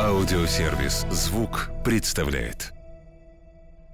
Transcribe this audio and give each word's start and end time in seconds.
Аудиосервис 0.00 1.06
«Звук» 1.10 1.70
представляет. 1.84 2.72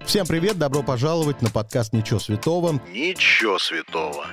Всем 0.05 0.25
привет, 0.25 0.57
добро 0.57 0.81
пожаловать 0.81 1.41
на 1.41 1.49
подкаст 1.49 1.93
«Ничего 1.93 2.19
святого». 2.19 2.81
Ничего 2.89 3.59
святого. 3.59 4.25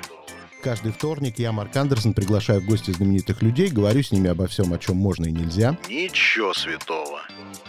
Каждый 0.62 0.90
вторник 0.90 1.38
я, 1.38 1.52
Марк 1.52 1.76
Андерсон, 1.76 2.14
приглашаю 2.14 2.60
в 2.60 2.66
гости 2.66 2.90
знаменитых 2.90 3.42
людей, 3.42 3.68
говорю 3.68 4.02
с 4.02 4.10
ними 4.10 4.28
обо 4.28 4.48
всем, 4.48 4.72
о 4.72 4.78
чем 4.78 4.96
можно 4.96 5.26
и 5.26 5.32
нельзя. 5.32 5.78
Ничего 5.88 6.52
святого. 6.52 7.20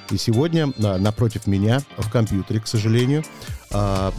И 0.09 0.18
сегодня 0.18 0.73
а, 0.84 0.97
напротив 0.97 1.46
меня, 1.46 1.82
в 1.97 2.10
компьютере, 2.10 2.60
к 2.60 2.68
сожалению, 2.68 3.23
а, 3.71 4.11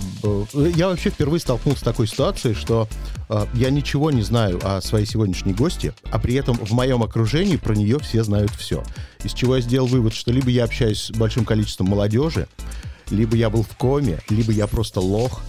я 0.54 0.88
вообще 0.88 1.10
впервые 1.10 1.41
столкнулся 1.41 1.80
с 1.80 1.82
такой 1.82 2.06
ситуацией, 2.06 2.54
что 2.54 2.86
а, 3.28 3.48
я 3.54 3.70
ничего 3.70 4.12
не 4.12 4.22
знаю 4.22 4.60
о 4.62 4.80
своей 4.80 5.06
сегодняшней 5.06 5.52
гости, 5.52 5.92
а 6.12 6.20
при 6.20 6.34
этом 6.34 6.56
в 6.56 6.70
моем 6.70 7.02
окружении 7.02 7.56
про 7.56 7.74
нее 7.74 7.98
все 7.98 8.23
знают 8.23 8.52
все. 8.52 8.84
Из 9.24 9.32
чего 9.32 9.56
я 9.56 9.62
сделал 9.62 9.88
вывод, 9.88 10.14
что 10.14 10.30
либо 10.30 10.48
я 10.48 10.62
общаюсь 10.62 11.06
с 11.06 11.10
большим 11.10 11.45
количеством 11.45 11.88
молодежи, 11.88 12.46
либо 13.10 13.34
я 13.34 13.50
был 13.50 13.64
в 13.64 13.77
коме, 13.77 14.20
либо 14.28 14.52
я 14.52 14.68
просто 14.68 15.00
лох, 15.00 15.42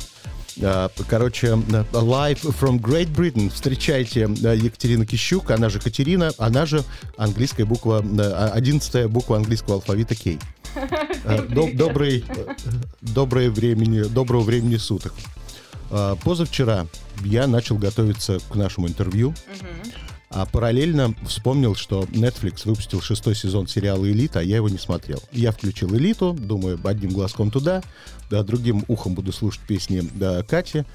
короче, 1.08 1.48
live 1.48 2.42
from 2.60 2.80
Great 2.80 3.14
Britain. 3.14 3.50
Встречайте 3.50 4.26
а, 4.26 4.54
Екатерина 4.54 5.06
Кищук, 5.06 5.52
она 5.52 5.70
же 5.70 5.80
Катерина, 5.80 6.32
она 6.38 6.66
же 6.66 6.84
английская 7.18 7.66
буква, 7.66 8.04
а, 8.04 8.52
одиннадцатая 8.54 9.08
буква 9.08 9.38
английского 9.38 9.76
алфавита 9.76 10.16
Кей. 10.16 10.40
Добрый, 11.74 12.24
доброе 13.02 13.50
времени, 13.50 14.04
доброго 14.04 14.42
времени 14.42 14.78
суток. 14.78 15.14
Позавчера 16.24 16.88
я 17.26 17.46
начал 17.48 17.78
готовиться 17.78 18.40
к 18.50 18.56
нашему 18.56 18.88
интервью. 18.88 19.34
А 20.34 20.46
параллельно 20.46 21.14
вспомнил, 21.28 21.76
что 21.76 22.04
Netflix 22.04 22.62
выпустил 22.64 23.02
шестой 23.02 23.36
сезон 23.36 23.68
сериала 23.68 24.10
«Элита», 24.10 24.40
а 24.40 24.44
я 24.44 24.56
его 24.58 24.70
не 24.70 24.78
смотрел. 24.78 25.22
Я 25.34 25.52
включил 25.52 25.94
«Элиту», 25.94 26.34
думаю, 26.34 26.80
одним 26.86 27.12
глазком 27.12 27.52
туда, 27.52 27.84
да, 28.30 28.42
другим 28.42 28.86
ухом 28.88 29.14
буду 29.14 29.34
слушать 29.34 29.62
песни 29.68 30.08
да, 30.14 30.42
Кати. 30.44 30.86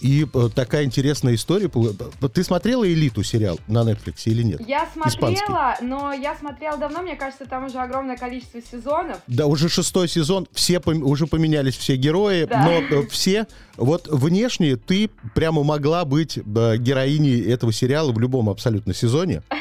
И 0.00 0.26
э, 0.32 0.48
такая 0.54 0.84
интересная 0.84 1.34
история. 1.34 1.68
Ты 1.68 2.44
смотрела 2.44 2.90
«Элиту» 2.90 3.22
сериал 3.22 3.58
на 3.66 3.82
Netflix 3.82 4.22
или 4.24 4.42
нет? 4.42 4.60
Я 4.66 4.88
смотрела, 4.92 5.34
Испанский. 5.34 5.84
но 5.84 6.12
я 6.12 6.34
смотрела 6.36 6.78
давно. 6.78 7.02
Мне 7.02 7.16
кажется, 7.16 7.44
там 7.44 7.66
уже 7.66 7.78
огромное 7.78 8.16
количество 8.16 8.60
сезонов. 8.62 9.18
Да, 9.26 9.46
уже 9.46 9.68
шестой 9.68 10.08
сезон. 10.08 10.46
Все 10.52 10.76
пом- 10.76 11.02
уже 11.02 11.26
поменялись 11.26 11.76
все 11.76 11.96
герои, 11.96 12.44
да. 12.44 12.64
но 12.64 12.80
э, 12.80 13.06
все... 13.08 13.46
Вот 13.76 14.08
внешне 14.08 14.76
ты 14.76 15.10
прямо 15.34 15.62
могла 15.62 16.04
быть 16.04 16.38
э, 16.38 16.76
героиней 16.76 17.42
этого 17.50 17.72
сериала 17.72 18.12
в 18.12 18.18
любом 18.18 18.48
абсолютно 18.48 18.94
сезоне. 18.94 19.42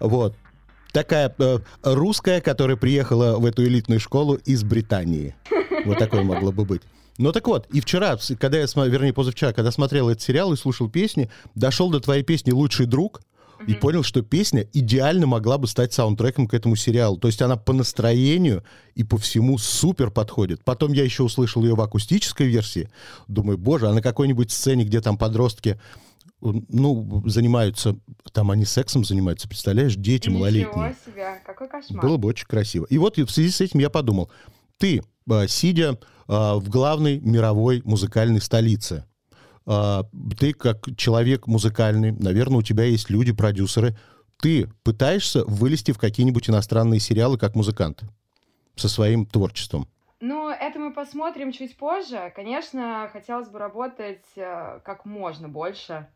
Вот. 0.00 0.34
Такая 0.92 1.32
э, 1.38 1.58
русская, 1.82 2.40
которая 2.40 2.78
приехала 2.78 3.38
в 3.38 3.44
эту 3.44 3.64
элитную 3.64 4.00
школу 4.00 4.34
из 4.46 4.64
Британии. 4.64 5.34
Вот 5.84 5.98
такое 5.98 6.22
могло 6.22 6.52
бы 6.52 6.64
быть. 6.64 6.82
Ну 7.20 7.32
так 7.32 7.46
вот, 7.48 7.66
и 7.66 7.80
вчера, 7.82 8.16
когда 8.38 8.58
я, 8.58 8.66
вернее, 8.86 9.12
позавчера, 9.12 9.52
когда 9.52 9.70
смотрел 9.70 10.08
этот 10.08 10.22
сериал 10.22 10.54
и 10.54 10.56
слушал 10.56 10.88
песни, 10.88 11.30
дошел 11.54 11.90
до 11.90 12.00
твоей 12.00 12.22
песни 12.22 12.50
«Лучший 12.50 12.86
друг», 12.86 13.20
и 13.66 13.74
понял, 13.74 14.02
что 14.02 14.22
песня 14.22 14.66
идеально 14.72 15.26
могла 15.26 15.58
бы 15.58 15.66
стать 15.66 15.92
саундтреком 15.92 16.48
к 16.48 16.54
этому 16.54 16.76
сериалу. 16.76 17.18
То 17.18 17.28
есть 17.28 17.42
она 17.42 17.58
по 17.58 17.74
настроению 17.74 18.64
и 18.94 19.04
по 19.04 19.18
всему 19.18 19.58
супер 19.58 20.10
подходит. 20.10 20.64
Потом 20.64 20.94
я 20.94 21.04
еще 21.04 21.24
услышал 21.24 21.62
ее 21.62 21.74
в 21.74 21.80
акустической 21.82 22.46
версии. 22.46 22.88
Думаю, 23.28 23.58
боже, 23.58 23.88
а 23.88 23.92
на 23.92 24.00
какой-нибудь 24.00 24.50
сцене, 24.50 24.84
где 24.84 25.02
там 25.02 25.18
подростки 25.18 25.78
ну, 26.40 27.22
занимаются, 27.26 27.98
там 28.32 28.50
они 28.50 28.64
сексом 28.64 29.04
занимаются, 29.04 29.46
представляешь, 29.46 29.94
дети 29.94 30.28
Ничего 30.28 30.38
малолетние. 30.38 30.96
себе, 31.04 31.42
какой 31.44 31.68
кошмар. 31.68 32.02
Было 32.02 32.16
бы 32.16 32.28
очень 32.28 32.46
красиво. 32.46 32.86
И 32.86 32.96
вот 32.96 33.18
в 33.18 33.28
связи 33.28 33.50
с 33.50 33.60
этим 33.60 33.80
я 33.80 33.90
подумал, 33.90 34.30
ты, 34.78 35.02
а, 35.28 35.46
сидя 35.46 35.98
в 36.30 36.68
главной 36.68 37.18
мировой 37.18 37.82
музыкальной 37.84 38.40
столице, 38.40 39.04
а, 39.66 40.04
ты 40.38 40.52
как 40.52 40.96
человек 40.96 41.46
музыкальный, 41.46 42.12
наверное, 42.12 42.58
у 42.58 42.62
тебя 42.62 42.84
есть 42.84 43.10
люди, 43.10 43.32
продюсеры, 43.32 43.96
ты 44.40 44.68
пытаешься 44.82 45.44
вылезти 45.44 45.92
в 45.92 45.98
какие-нибудь 45.98 46.48
иностранные 46.48 47.00
сериалы 47.00 47.38
как 47.38 47.54
музыкант 47.54 48.02
со 48.74 48.88
своим 48.88 49.26
творчеством? 49.26 49.86
Ну, 50.20 50.50
это 50.50 50.78
мы 50.78 50.92
посмотрим 50.92 51.52
чуть 51.52 51.76
позже. 51.76 52.32
Конечно, 52.34 53.08
хотелось 53.12 53.48
бы 53.48 53.58
работать 53.58 54.24
э, 54.36 54.80
как 54.84 55.04
можно 55.04 55.48
больше 55.48 56.08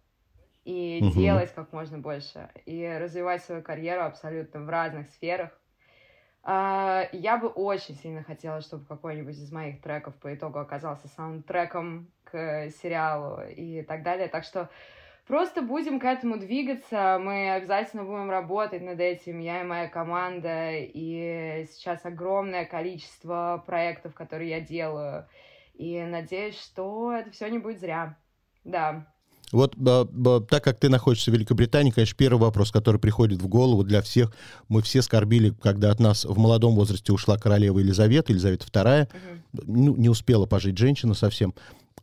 и 0.64 1.00
угу. 1.02 1.12
делать 1.12 1.54
как 1.54 1.72
можно 1.72 1.98
больше, 1.98 2.50
и 2.66 2.86
развивать 2.86 3.44
свою 3.44 3.62
карьеру 3.62 4.02
абсолютно 4.04 4.60
в 4.60 4.69
разных 4.69 5.10
сферах. 5.10 5.50
А, 6.47 7.09
я 7.12 7.38
бы 7.38 7.49
очень 7.49 7.97
сильно 7.97 8.22
хотела, 8.22 8.60
чтобы 8.60 8.84
какой-нибудь 8.84 9.37
из 9.37 9.50
моих 9.50 9.81
треков 9.81 10.15
по 10.16 10.34
итогу 10.34 10.59
оказался 10.59 11.09
саундтреком 11.09 12.10
к 12.25 12.69
сериалу 12.71 13.43
и 13.49 13.82
так 13.82 14.03
далее. 14.03 14.28
Так 14.28 14.44
что 14.44 14.69
просто 15.27 15.62
будем 15.62 15.99
к 15.99 16.05
этому 16.05 16.38
двигаться. 16.38 17.19
Мы 17.19 17.50
обязательно 17.50 18.05
будем 18.05 18.31
работать 18.31 18.82
над 18.82 19.00
этим, 19.00 19.38
я 19.38 19.62
и 19.62 19.65
моя 19.65 19.88
команда. 19.88 20.72
И 20.72 21.66
сейчас 21.71 22.05
огромное 22.05 22.66
количество 22.66 23.62
проектов, 23.65 24.12
которые 24.12 24.50
я 24.50 24.61
делаю. 24.61 25.26
И 25.72 25.99
надеюсь, 26.03 26.61
что 26.61 27.11
это 27.12 27.31
все 27.31 27.49
не 27.49 27.59
будет 27.59 27.81
зря. 27.81 28.19
Да. 28.65 29.13
Вот 29.53 29.75
а, 29.87 30.41
так 30.49 30.65
как 30.65 30.78
ты 30.78 30.88
находишься 30.88 31.31
в 31.31 31.34
Великобритании, 31.34 31.91
конечно, 31.91 32.16
первый 32.16 32.41
вопрос, 32.41 32.71
который 32.71 33.00
приходит 33.00 33.41
в 33.41 33.47
голову 33.47 33.84
для 33.84 34.03
всех, 34.03 34.32
мы 34.69 34.82
все 34.82 35.03
скорбили, 35.03 35.55
когда 35.62 35.91
от 35.91 36.00
нас 36.00 36.25
в 36.25 36.38
молодом 36.38 36.75
возрасте 36.75 37.12
ушла 37.12 37.38
королева 37.38 37.78
Елизавета, 37.78 38.32
Елизавета 38.32 38.66
II, 38.66 39.05
угу. 39.05 39.62
ну, 39.66 39.97
не 39.97 40.09
успела 40.09 40.47
пожить 40.47 40.78
женщина 40.78 41.15
совсем. 41.15 41.55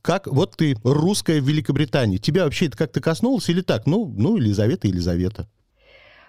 Как, 0.01 0.27
вот 0.27 0.55
ты 0.55 0.75
русская 0.83 1.41
в 1.41 1.47
Великобритании, 1.47 2.17
тебя 2.17 2.45
вообще 2.45 2.67
это 2.67 2.77
как-то 2.77 3.01
коснулось 3.01 3.49
или 3.49 3.61
так? 3.61 3.85
Ну, 3.85 4.11
ну, 4.17 4.37
Елизавета, 4.37 4.87
Елизавета. 4.87 5.47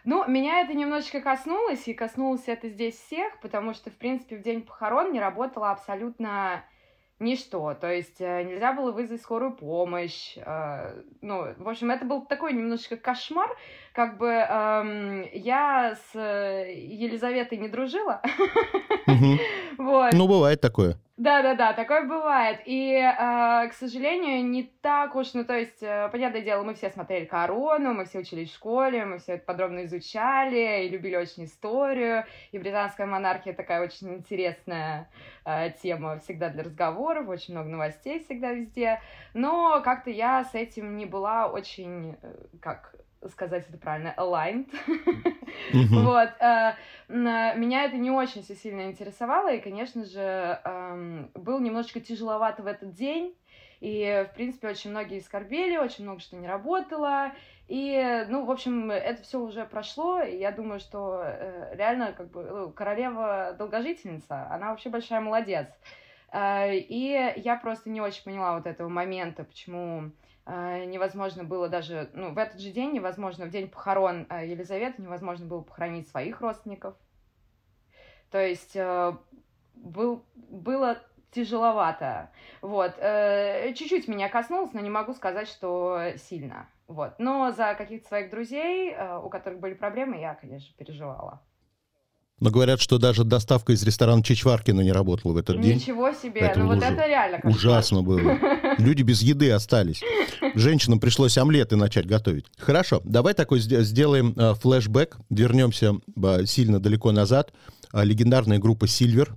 Ну, 0.04 0.26
меня 0.26 0.62
это 0.62 0.74
немножечко 0.74 1.20
коснулось, 1.20 1.86
и 1.86 1.94
коснулось 1.94 2.42
это 2.46 2.68
здесь 2.68 2.96
всех, 2.96 3.40
потому 3.40 3.72
что, 3.72 3.90
в 3.90 3.94
принципе, 3.94 4.36
в 4.36 4.42
день 4.42 4.62
похорон 4.62 5.12
не 5.12 5.20
работала 5.20 5.70
абсолютно 5.70 6.64
ничто. 7.22 7.74
То 7.74 7.90
есть 7.90 8.20
э, 8.20 8.42
нельзя 8.42 8.72
было 8.72 8.92
вызвать 8.92 9.22
скорую 9.22 9.52
помощь. 9.52 10.36
Э, 10.36 11.02
ну, 11.20 11.54
в 11.56 11.68
общем, 11.68 11.90
это 11.90 12.04
был 12.04 12.22
такой 12.26 12.52
немножечко 12.52 12.96
кошмар. 12.96 13.50
Как 13.92 14.16
бы 14.16 14.28
эм, 14.28 15.26
я 15.32 15.94
с 15.94 16.16
э, 16.18 16.72
Елизаветой 16.74 17.58
не 17.58 17.68
дружила. 17.68 18.22
Вот. 19.78 20.12
Ну, 20.12 20.28
бывает 20.28 20.60
такое. 20.60 20.98
Да-да-да, 21.16 21.72
такое 21.72 22.02
бывает. 22.04 22.60
И, 22.64 22.94
э, 22.94 23.68
к 23.68 23.72
сожалению, 23.74 24.44
не 24.44 24.64
так 24.64 25.14
уж, 25.14 25.34
ну, 25.34 25.44
то 25.44 25.56
есть, 25.56 25.82
э, 25.82 26.08
понятное 26.10 26.40
дело, 26.40 26.62
мы 26.62 26.74
все 26.74 26.90
смотрели 26.90 27.26
«Корону», 27.26 27.94
мы 27.94 28.06
все 28.06 28.20
учились 28.20 28.50
в 28.50 28.54
школе, 28.54 29.04
мы 29.04 29.18
все 29.18 29.34
это 29.34 29.44
подробно 29.44 29.84
изучали 29.84 30.84
и 30.84 30.88
любили 30.88 31.16
очень 31.16 31.44
историю. 31.44 32.24
И 32.50 32.58
британская 32.58 33.06
монархия 33.06 33.52
такая 33.52 33.84
очень 33.84 34.14
интересная 34.14 35.08
э, 35.44 35.70
тема 35.82 36.18
всегда 36.18 36.48
для 36.48 36.64
разговоров, 36.64 37.28
очень 37.28 37.54
много 37.54 37.68
новостей 37.68 38.18
всегда 38.24 38.52
везде. 38.52 39.00
Но 39.34 39.80
как-то 39.82 40.10
я 40.10 40.44
с 40.44 40.54
этим 40.54 40.96
не 40.96 41.06
была 41.06 41.46
очень, 41.46 42.16
э, 42.22 42.34
как 42.60 42.94
сказать 43.28 43.66
это 43.68 43.78
правильно, 43.78 44.14
aligned. 44.16 44.68
Вот. 45.90 46.30
Э, 46.40 46.74
меня 47.08 47.84
это 47.84 47.96
не 47.96 48.10
очень 48.10 48.42
сильно 48.42 48.86
интересовало, 48.86 49.52
и, 49.52 49.60
конечно 49.60 50.04
же, 50.04 50.60
эм, 50.64 51.30
был 51.34 51.60
немножечко 51.60 52.00
тяжеловато 52.00 52.62
в 52.62 52.66
этот 52.66 52.94
день, 52.94 53.36
и, 53.80 54.26
в 54.30 54.34
принципе, 54.34 54.68
очень 54.68 54.90
многие 54.90 55.20
скорбели, 55.20 55.76
очень 55.76 56.04
много 56.04 56.20
что 56.20 56.36
не 56.36 56.48
работало, 56.48 57.32
и, 57.68 58.26
ну, 58.28 58.44
в 58.44 58.50
общем, 58.50 58.90
это 58.90 59.22
все 59.22 59.40
уже 59.40 59.64
прошло, 59.64 60.20
и 60.20 60.36
я 60.38 60.52
думаю, 60.52 60.80
что 60.80 61.22
э, 61.24 61.74
реально, 61.74 62.12
как 62.12 62.30
бы, 62.30 62.42
ну, 62.42 62.70
королева 62.70 63.54
долгожительница, 63.58 64.46
она 64.50 64.70
вообще 64.70 64.88
большая 64.88 65.20
молодец. 65.20 65.68
Э, 66.32 66.74
и 66.74 67.34
я 67.36 67.56
просто 67.56 67.90
не 67.90 68.00
очень 68.00 68.24
поняла 68.24 68.56
вот 68.56 68.66
этого 68.66 68.88
момента, 68.88 69.44
почему 69.44 70.10
а, 70.44 70.84
невозможно 70.84 71.44
было 71.44 71.68
даже, 71.68 72.10
ну, 72.14 72.32
в 72.32 72.38
этот 72.38 72.60
же 72.60 72.70
день 72.70 72.92
невозможно, 72.92 73.46
в 73.46 73.50
день 73.50 73.68
похорон 73.68 74.26
а, 74.28 74.42
Елизаветы 74.42 75.00
невозможно 75.00 75.46
было 75.46 75.60
похоронить 75.60 76.08
своих 76.08 76.40
родственников. 76.40 76.96
То 78.30 78.38
есть 78.38 78.76
был, 79.74 80.24
было 80.34 80.98
тяжеловато. 81.32 82.30
Вот. 82.60 82.94
Э, 82.98 83.72
чуть-чуть 83.74 84.08
меня 84.08 84.28
коснулось, 84.28 84.72
но 84.72 84.80
не 84.80 84.90
могу 84.90 85.14
сказать, 85.14 85.48
что 85.48 86.12
сильно. 86.16 86.68
Вот. 86.86 87.14
Но 87.18 87.50
за 87.50 87.74
каких-то 87.74 88.08
своих 88.08 88.30
друзей, 88.30 88.92
э, 88.92 89.18
у 89.18 89.28
которых 89.28 89.58
были 89.58 89.74
проблемы, 89.74 90.20
я, 90.20 90.34
конечно, 90.34 90.74
переживала. 90.76 91.42
Но 92.42 92.50
говорят, 92.50 92.80
что 92.80 92.98
даже 92.98 93.22
доставка 93.22 93.72
из 93.72 93.84
ресторана 93.84 94.20
Чичваркина 94.20 94.80
не 94.80 94.90
работала 94.90 95.32
в 95.32 95.36
этот 95.36 95.60
день. 95.60 95.76
Ничего 95.76 96.12
себе, 96.12 96.40
Поэтому 96.40 96.70
ну 96.70 96.74
вот 96.74 96.82
это 96.82 97.06
реально 97.06 97.36
кошмар. 97.36 97.54
Ужасно 97.54 98.02
было. 98.02 98.36
Люди 98.78 99.02
без 99.02 99.22
еды 99.22 99.52
остались. 99.52 100.02
Женщинам 100.56 100.98
пришлось 100.98 101.38
омлеты 101.38 101.76
начать 101.76 102.04
готовить. 102.04 102.46
Хорошо, 102.58 103.00
давай 103.04 103.34
такой 103.34 103.60
сделаем 103.60 104.34
э, 104.36 104.54
флешбэк, 104.54 105.18
вернемся 105.30 105.94
э, 106.20 106.44
сильно 106.46 106.80
далеко 106.80 107.12
назад. 107.12 107.52
Э, 107.92 108.02
легендарная 108.02 108.58
группа 108.58 108.86
Silver, 108.86 109.28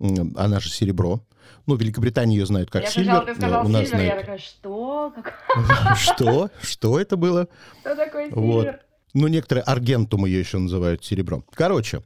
она 0.00 0.58
же 0.58 0.70
Серебро. 0.70 1.20
Ну, 1.66 1.76
в 1.76 1.80
Великобритании 1.82 2.38
ее 2.38 2.46
знают 2.46 2.70
как 2.70 2.84
я 2.84 2.90
Сильвер. 2.90 3.26
ты 3.26 3.34
сказал 3.34 3.66
у 3.66 3.68
нас 3.68 3.88
знают... 3.90 4.14
я 4.14 4.20
такая, 4.20 4.38
что? 4.38 5.12
Что? 5.96 6.50
Что 6.62 6.98
это 6.98 7.18
было? 7.18 7.46
Что 7.82 7.94
такое 7.94 8.30
Silver? 8.30 8.78
Ну, 9.14 9.26
некоторые 9.26 9.64
аргентум 9.64 10.26
ее 10.26 10.40
еще 10.40 10.58
называют 10.58 11.04
серебром. 11.04 11.44
Короче, 11.54 12.02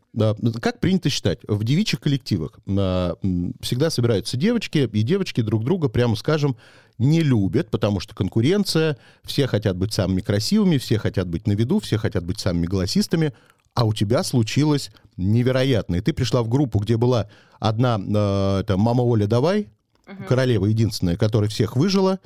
как 0.60 0.78
принято 0.78 1.10
считать, 1.10 1.40
в 1.48 1.64
девичьих 1.64 2.00
коллективах 2.00 2.60
а, 2.68 3.16
всегда 3.60 3.90
собираются 3.90 4.36
девочки, 4.36 4.88
и 4.92 5.02
девочки 5.02 5.40
друг 5.40 5.64
друга, 5.64 5.88
прямо 5.88 6.14
скажем, 6.14 6.56
не 6.98 7.20
любят, 7.20 7.70
потому 7.70 7.98
что 7.98 8.14
конкуренция, 8.14 8.96
все 9.24 9.46
хотят 9.46 9.76
быть 9.76 9.92
самыми 9.92 10.20
красивыми, 10.20 10.78
все 10.78 10.98
хотят 10.98 11.28
быть 11.28 11.46
на 11.46 11.52
виду, 11.52 11.80
все 11.80 11.98
хотят 11.98 12.24
быть 12.24 12.38
самыми 12.38 12.66
голосистыми, 12.66 13.32
а 13.74 13.84
у 13.84 13.92
тебя 13.92 14.22
случилось 14.22 14.90
невероятно. 15.16 15.96
И 15.96 16.00
ты 16.00 16.12
пришла 16.12 16.42
в 16.42 16.48
группу, 16.48 16.78
где 16.78 16.96
была 16.96 17.28
одна, 17.58 17.98
э, 17.98 18.60
это 18.60 18.76
«Мама 18.76 19.02
Оля, 19.02 19.26
давай», 19.26 19.68
угу. 20.06 20.24
королева 20.28 20.66
единственная, 20.66 21.16
которая 21.16 21.50
всех 21.50 21.76
выжила, 21.76 22.20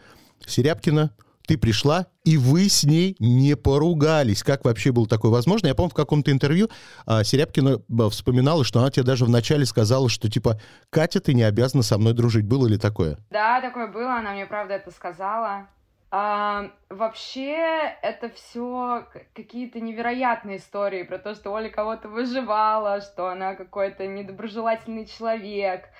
Серябкина, 0.47 1.11
ты 1.47 1.57
пришла, 1.57 2.07
и 2.25 2.37
вы 2.37 2.69
с 2.69 2.85
ней 2.85 3.17
не 3.19 3.57
поругались. 3.57 4.43
Как 4.43 4.65
вообще 4.65 4.93
было 4.93 5.07
такое 5.07 5.31
возможно? 5.31 5.69
Я 5.69 5.75
помню, 5.75 5.91
в 5.91 5.95
каком-то 5.95 6.31
интервью 6.31 6.69
а, 7.07 7.25
Серябкина 7.25 7.79
а, 7.79 8.11
вспоминала, 8.11 8.65
что 8.65 8.81
она 8.81 8.91
тебе 8.91 9.05
даже 9.05 9.25
вначале 9.25 9.65
сказала, 9.65 10.09
что 10.09 10.29
типа, 10.31 10.61
Катя, 10.91 11.21
ты 11.21 11.35
не 11.35 11.43
обязана 11.43 11.83
со 11.83 11.99
мной 11.99 12.13
дружить. 12.13 12.45
Было 12.45 12.67
ли 12.67 12.79
такое? 12.79 13.19
Да, 13.31 13.61
такое 13.61 13.87
было. 13.87 14.17
Она 14.17 14.33
мне, 14.33 14.47
правда, 14.47 14.75
это 14.75 14.91
сказала. 14.91 15.69
А, 16.11 16.71
вообще, 16.89 17.97
это 18.03 18.29
все 18.31 19.07
какие-то 19.35 19.81
невероятные 19.81 20.59
истории 20.59 21.03
про 21.03 21.19
то, 21.19 21.35
что 21.35 21.53
Оля 21.53 21.69
кого-то 21.69 22.09
выживала, 22.09 23.01
что 23.01 23.29
она 23.29 23.55
какой-то 23.55 24.07
недоброжелательный 24.07 25.07
человек— 25.07 25.85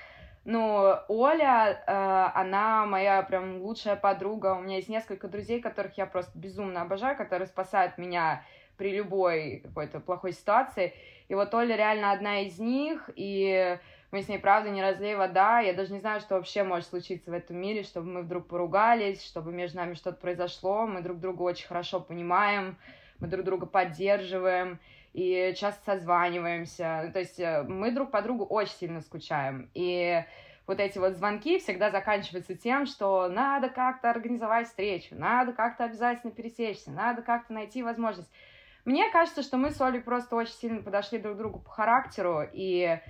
ну, 0.47 0.95
Оля, 1.09 1.83
э, 1.87 2.39
она 2.39 2.87
моя 2.87 3.21
прям 3.23 3.63
лучшая 3.63 3.97
подруга. 3.97 4.55
У 4.55 4.61
меня 4.61 4.77
есть 4.77 4.89
несколько 4.89 5.27
друзей, 5.27 5.61
которых 5.61 5.99
я 5.99 6.07
просто 6.07 6.39
безумно 6.39 6.83
обожаю, 6.83 7.17
которые 7.17 7.49
спасают 7.49 7.99
меня 7.99 8.45
при 8.77 8.93
любой 8.93 9.63
какой-то 9.65 9.99
плохой 9.99 10.33
ситуации. 10.33 10.95
И 11.27 11.35
вот 11.35 11.53
Оля 11.53 11.75
реально 11.75 12.13
одна 12.13 12.43
из 12.43 12.61
них, 12.61 13.11
и 13.17 13.77
мы 14.13 14.23
с 14.23 14.29
ней, 14.29 14.39
правда, 14.39 14.71
не 14.71 14.83
разлей 14.83 15.17
вода. 15.17 15.59
Я 15.59 15.73
даже 15.73 15.93
не 15.93 15.99
знаю, 15.99 16.21
что 16.21 16.37
вообще 16.37 16.63
может 16.63 16.89
случиться 16.89 17.33
в 17.33 17.35
этом 17.35 17.57
мире, 17.57 17.83
чтобы 17.83 18.09
мы 18.09 18.23
вдруг 18.23 18.47
поругались, 18.47 19.27
чтобы 19.27 19.51
между 19.51 19.79
нами 19.79 19.95
что-то 19.95 20.19
произошло. 20.19 20.87
Мы 20.87 21.03
друг 21.03 21.19
друга 21.19 21.43
очень 21.43 21.67
хорошо 21.67 21.99
понимаем, 21.99 22.79
мы 23.19 23.27
друг 23.27 23.45
друга 23.45 23.67
поддерживаем 23.67 24.79
и 25.17 25.55
часто 25.57 25.97
созваниваемся. 25.97 27.11
То 27.15 27.19
есть 27.21 27.41
э, 27.41 27.63
мы 27.63 27.91
друг 27.91 28.11
по 28.11 28.21
другу 28.21 28.45
очень 28.45 28.75
сильно 28.75 29.01
скучаем. 29.01 29.71
И 29.73 30.23
вот 30.67 30.79
эти 30.79 30.99
вот 30.99 31.15
звонки 31.15 31.59
всегда 31.59 31.91
заканчиваются 31.91 32.55
тем, 32.55 32.85
что 32.85 33.27
надо 33.29 33.71
как-то 33.71 34.11
организовать 34.11 34.67
встречу, 34.67 35.15
надо 35.15 35.55
как-то 35.55 35.85
обязательно 35.85 36.33
пересечься, 36.33 36.91
надо 36.91 37.23
как-то 37.23 37.55
найти 37.55 37.83
возможность. 37.83 38.31
Мне 38.85 39.09
кажется, 39.11 39.43
что 39.43 39.57
мы 39.57 39.71
с 39.71 39.81
Олей 39.81 40.03
просто 40.03 40.37
очень 40.37 40.53
сильно 40.53 40.83
подошли 40.83 41.19
друг 41.19 41.37
к 41.37 41.39
другу 41.39 41.61
по 41.61 41.71
характеру 41.71 42.43
и, 42.53 43.01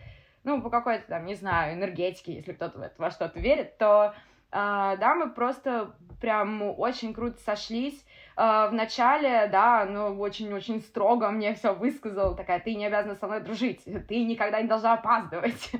ну, 0.44 0.62
по 0.62 0.70
какой-то 0.70 1.08
там, 1.08 1.26
не 1.26 1.34
знаю, 1.34 1.74
энергетике, 1.74 2.34
если 2.34 2.52
кто-то 2.52 2.92
во 2.98 3.10
что-то 3.10 3.40
верит, 3.40 3.78
то, 3.78 4.14
да, 4.56 5.14
мы 5.14 5.30
просто 5.30 5.94
прям 6.20 6.62
очень 6.78 7.12
круто 7.12 7.38
сошлись. 7.44 8.04
Uh, 8.36 8.68
в 8.68 8.74
начале, 8.74 9.48
да, 9.50 9.86
ну, 9.86 10.20
очень-очень 10.20 10.82
строго 10.82 11.30
мне 11.30 11.54
все 11.54 11.72
высказал, 11.72 12.36
такая, 12.36 12.60
ты 12.60 12.74
не 12.74 12.84
обязана 12.84 13.14
со 13.14 13.26
мной 13.26 13.40
дружить, 13.40 13.82
ты 13.84 14.24
никогда 14.24 14.60
не 14.60 14.68
должна 14.68 14.92
опаздывать. 14.92 15.70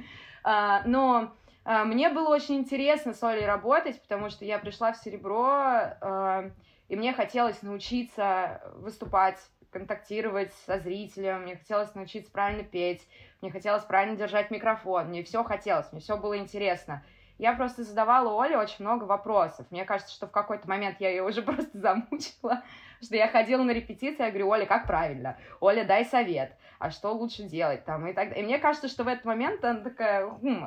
Uh, 0.43 0.81
но 0.87 1.34
мне 1.67 2.08
было 2.08 2.34
очень 2.34 2.56
интересно 2.56 3.12
с 3.12 3.23
Олей 3.23 3.44
работать, 3.44 4.00
потому 4.00 4.31
что 4.31 4.46
я 4.46 4.58
пришла 4.58 4.93
в 4.93 4.96
Серебро, 4.96 6.50
и 6.88 6.96
мне 6.96 7.12
хотелось 7.12 7.61
научиться 7.61 8.62
выступать, 8.76 9.37
контактировать 9.70 10.52
со 10.64 10.78
зрителем, 10.78 11.43
мне 11.43 11.56
хотелось 11.56 11.94
научиться 11.94 12.31
правильно 12.31 12.62
петь, 12.62 13.06
мне 13.43 13.50
хотелось 13.50 13.84
правильно 13.84 14.17
держать 14.17 14.50
микрофон, 14.50 15.08
мне 15.08 15.25
все 15.25 15.43
хотелось, 15.44 15.90
мне 15.93 16.00
все 16.00 16.17
было 16.17 16.38
интересно 16.38 17.02
я 17.38 17.52
просто 17.52 17.84
задавала 17.84 18.32
Оле 18.32 18.56
очень 18.56 18.84
много 18.84 19.04
вопросов. 19.04 19.66
Мне 19.70 19.84
кажется, 19.84 20.14
что 20.14 20.26
в 20.26 20.30
какой-то 20.30 20.68
момент 20.68 20.96
я 21.00 21.10
ее 21.10 21.22
уже 21.22 21.42
просто 21.42 21.78
замучила, 21.78 22.62
что 23.02 23.16
я 23.16 23.28
ходила 23.28 23.62
на 23.62 23.72
репетиции, 23.72 24.22
я 24.22 24.30
говорю, 24.30 24.48
Оля, 24.48 24.66
как 24.66 24.86
правильно? 24.86 25.36
Оля, 25.60 25.84
дай 25.84 26.04
совет, 26.04 26.56
а 26.78 26.90
что 26.90 27.12
лучше 27.12 27.44
делать 27.44 27.84
там 27.84 28.06
и 28.06 28.12
так 28.12 28.28
далее. 28.28 28.42
И 28.42 28.46
мне 28.46 28.58
кажется, 28.58 28.88
что 28.88 29.04
в 29.04 29.08
этот 29.08 29.24
момент 29.24 29.64
она 29.64 29.80
такая, 29.80 30.26
хм, 30.26 30.66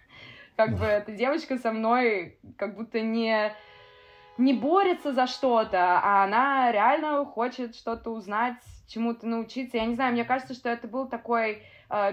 как 0.56 0.76
бы 0.78 0.84
эта 0.84 1.12
девочка 1.12 1.58
со 1.58 1.72
мной 1.72 2.38
как 2.56 2.76
будто 2.76 3.00
не 3.00 3.52
не 4.36 4.52
борется 4.52 5.12
за 5.12 5.28
что-то, 5.28 6.00
а 6.00 6.24
она 6.24 6.72
реально 6.72 7.24
хочет 7.24 7.76
что-то 7.76 8.10
узнать, 8.10 8.56
чему-то 8.88 9.28
научиться. 9.28 9.76
Я 9.76 9.86
не 9.86 9.94
знаю, 9.94 10.12
мне 10.12 10.24
кажется, 10.24 10.54
что 10.54 10.68
это 10.68 10.88
был 10.88 11.06
такой 11.06 11.62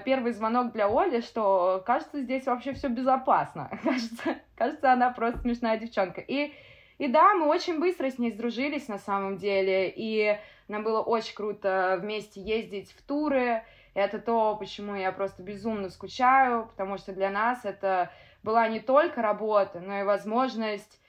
первый 0.05 0.31
звонок 0.31 0.73
для 0.73 0.87
Оли, 0.87 1.21
что 1.21 1.81
кажется, 1.85 2.21
здесь 2.21 2.45
вообще 2.45 2.73
все 2.73 2.87
безопасно. 2.87 3.69
кажется, 3.83 4.35
кажется, 4.55 4.91
она 4.91 5.11
просто 5.11 5.39
смешная 5.39 5.77
девчонка. 5.77 6.21
И, 6.21 6.53
и 6.97 7.07
да, 7.07 7.33
мы 7.33 7.47
очень 7.47 7.79
быстро 7.79 8.09
с 8.09 8.19
ней 8.19 8.31
сдружились 8.31 8.87
на 8.87 8.97
самом 8.97 9.37
деле, 9.37 9.89
и 9.89 10.37
нам 10.67 10.83
было 10.83 11.01
очень 11.01 11.35
круто 11.35 11.97
вместе 12.01 12.41
ездить 12.41 12.91
в 12.91 13.01
туры. 13.01 13.63
Это 13.93 14.19
то, 14.19 14.55
почему 14.55 14.95
я 14.95 15.11
просто 15.11 15.43
безумно 15.43 15.89
скучаю, 15.89 16.67
потому 16.67 16.97
что 16.97 17.13
для 17.13 17.29
нас 17.29 17.65
это 17.65 18.11
была 18.43 18.67
не 18.67 18.79
только 18.79 19.21
работа, 19.21 19.79
но 19.79 19.99
и 19.99 20.03
возможность 20.03 21.01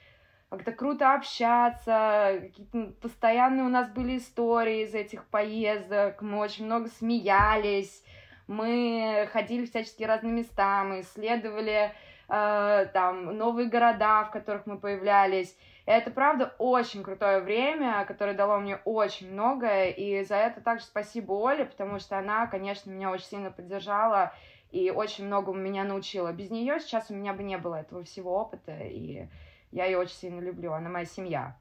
как-то 0.50 0.72
круто 0.72 1.14
общаться, 1.14 2.38
какие-то 2.40 2.92
постоянные 3.00 3.64
у 3.64 3.70
нас 3.70 3.88
были 3.88 4.18
истории 4.18 4.82
из 4.82 4.94
этих 4.94 5.24
поездок, 5.26 6.20
мы 6.20 6.38
очень 6.38 6.66
много 6.66 6.88
смеялись, 6.88 8.04
мы 8.46 9.28
ходили 9.32 9.66
всяческие 9.66 10.08
разные 10.08 10.32
места, 10.32 10.84
мы 10.84 11.00
исследовали 11.00 11.92
э, 12.28 12.86
там 12.92 13.36
новые 13.36 13.68
города, 13.68 14.24
в 14.24 14.30
которых 14.30 14.66
мы 14.66 14.78
появлялись. 14.78 15.56
Это, 15.84 16.10
правда, 16.10 16.54
очень 16.58 17.02
крутое 17.02 17.40
время, 17.40 18.04
которое 18.06 18.34
дало 18.34 18.58
мне 18.58 18.76
очень 18.84 19.32
многое, 19.32 19.90
и 19.90 20.22
за 20.24 20.36
это 20.36 20.60
также 20.60 20.84
спасибо 20.84 21.32
Оле, 21.32 21.64
потому 21.64 21.98
что 21.98 22.18
она, 22.18 22.46
конечно, 22.46 22.90
меня 22.90 23.10
очень 23.10 23.26
сильно 23.26 23.50
поддержала 23.50 24.32
и 24.70 24.90
очень 24.90 25.26
многому 25.26 25.58
меня 25.58 25.84
научила. 25.84 26.32
Без 26.32 26.50
нее 26.50 26.78
сейчас 26.78 27.10
у 27.10 27.14
меня 27.14 27.34
бы 27.34 27.42
не 27.42 27.58
было 27.58 27.76
этого 27.76 28.04
всего 28.04 28.38
опыта, 28.38 28.72
и 28.78 29.26
я 29.72 29.86
ее 29.86 29.98
очень 29.98 30.14
сильно 30.14 30.40
люблю, 30.40 30.72
она 30.72 30.88
моя 30.88 31.04
семья. 31.04 31.56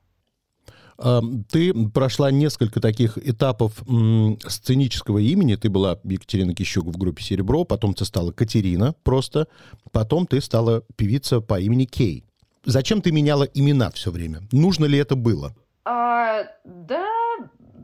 Ты 1.50 1.74
прошла 1.90 2.30
несколько 2.30 2.80
таких 2.80 3.18
этапов 3.18 3.84
сценического 4.48 5.18
имени. 5.18 5.56
Ты 5.56 5.70
была 5.70 6.00
Екатерина 6.04 6.54
Кищук 6.54 6.86
в 6.86 6.98
группе 6.98 7.24
«Серебро», 7.24 7.64
потом 7.64 7.94
ты 7.94 8.06
стала 8.06 8.32
Катерина 8.32 8.94
просто, 9.04 9.48
потом 9.92 10.28
ты 10.28 10.42
стала 10.42 10.84
певица 10.96 11.42
по 11.42 11.60
имени 11.60 11.86
Кей. 11.86 12.24
Зачем 12.64 13.02
ты 13.02 13.12
меняла 13.12 13.44
имена 13.44 13.90
все 13.90 14.12
время? 14.12 14.42
Нужно 14.52 14.86
ли 14.86 15.00
это 15.00 15.16
было? 15.16 15.56
А, 15.84 16.44
да, 16.64 17.08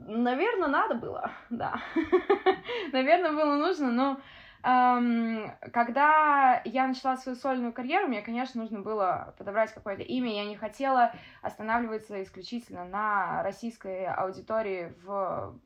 наверное, 0.07 0.67
надо 0.67 0.95
было, 0.95 1.31
да. 1.49 1.81
наверное, 2.93 3.31
было 3.31 3.55
нужно, 3.55 3.91
но 3.91 4.19
когда 4.61 6.61
я 6.65 6.87
начала 6.87 7.17
свою 7.17 7.37
сольную 7.37 7.73
карьеру, 7.73 8.07
мне, 8.07 8.21
конечно, 8.21 8.61
нужно 8.61 8.81
было 8.81 9.35
подобрать 9.37 9.73
какое-то 9.73 10.03
имя. 10.03 10.33
Я 10.33 10.45
не 10.45 10.55
хотела 10.55 11.13
останавливаться 11.41 12.21
исключительно 12.23 12.85
на 12.85 13.43
российской 13.43 14.05
аудитории 14.05 14.93
в 15.03 15.59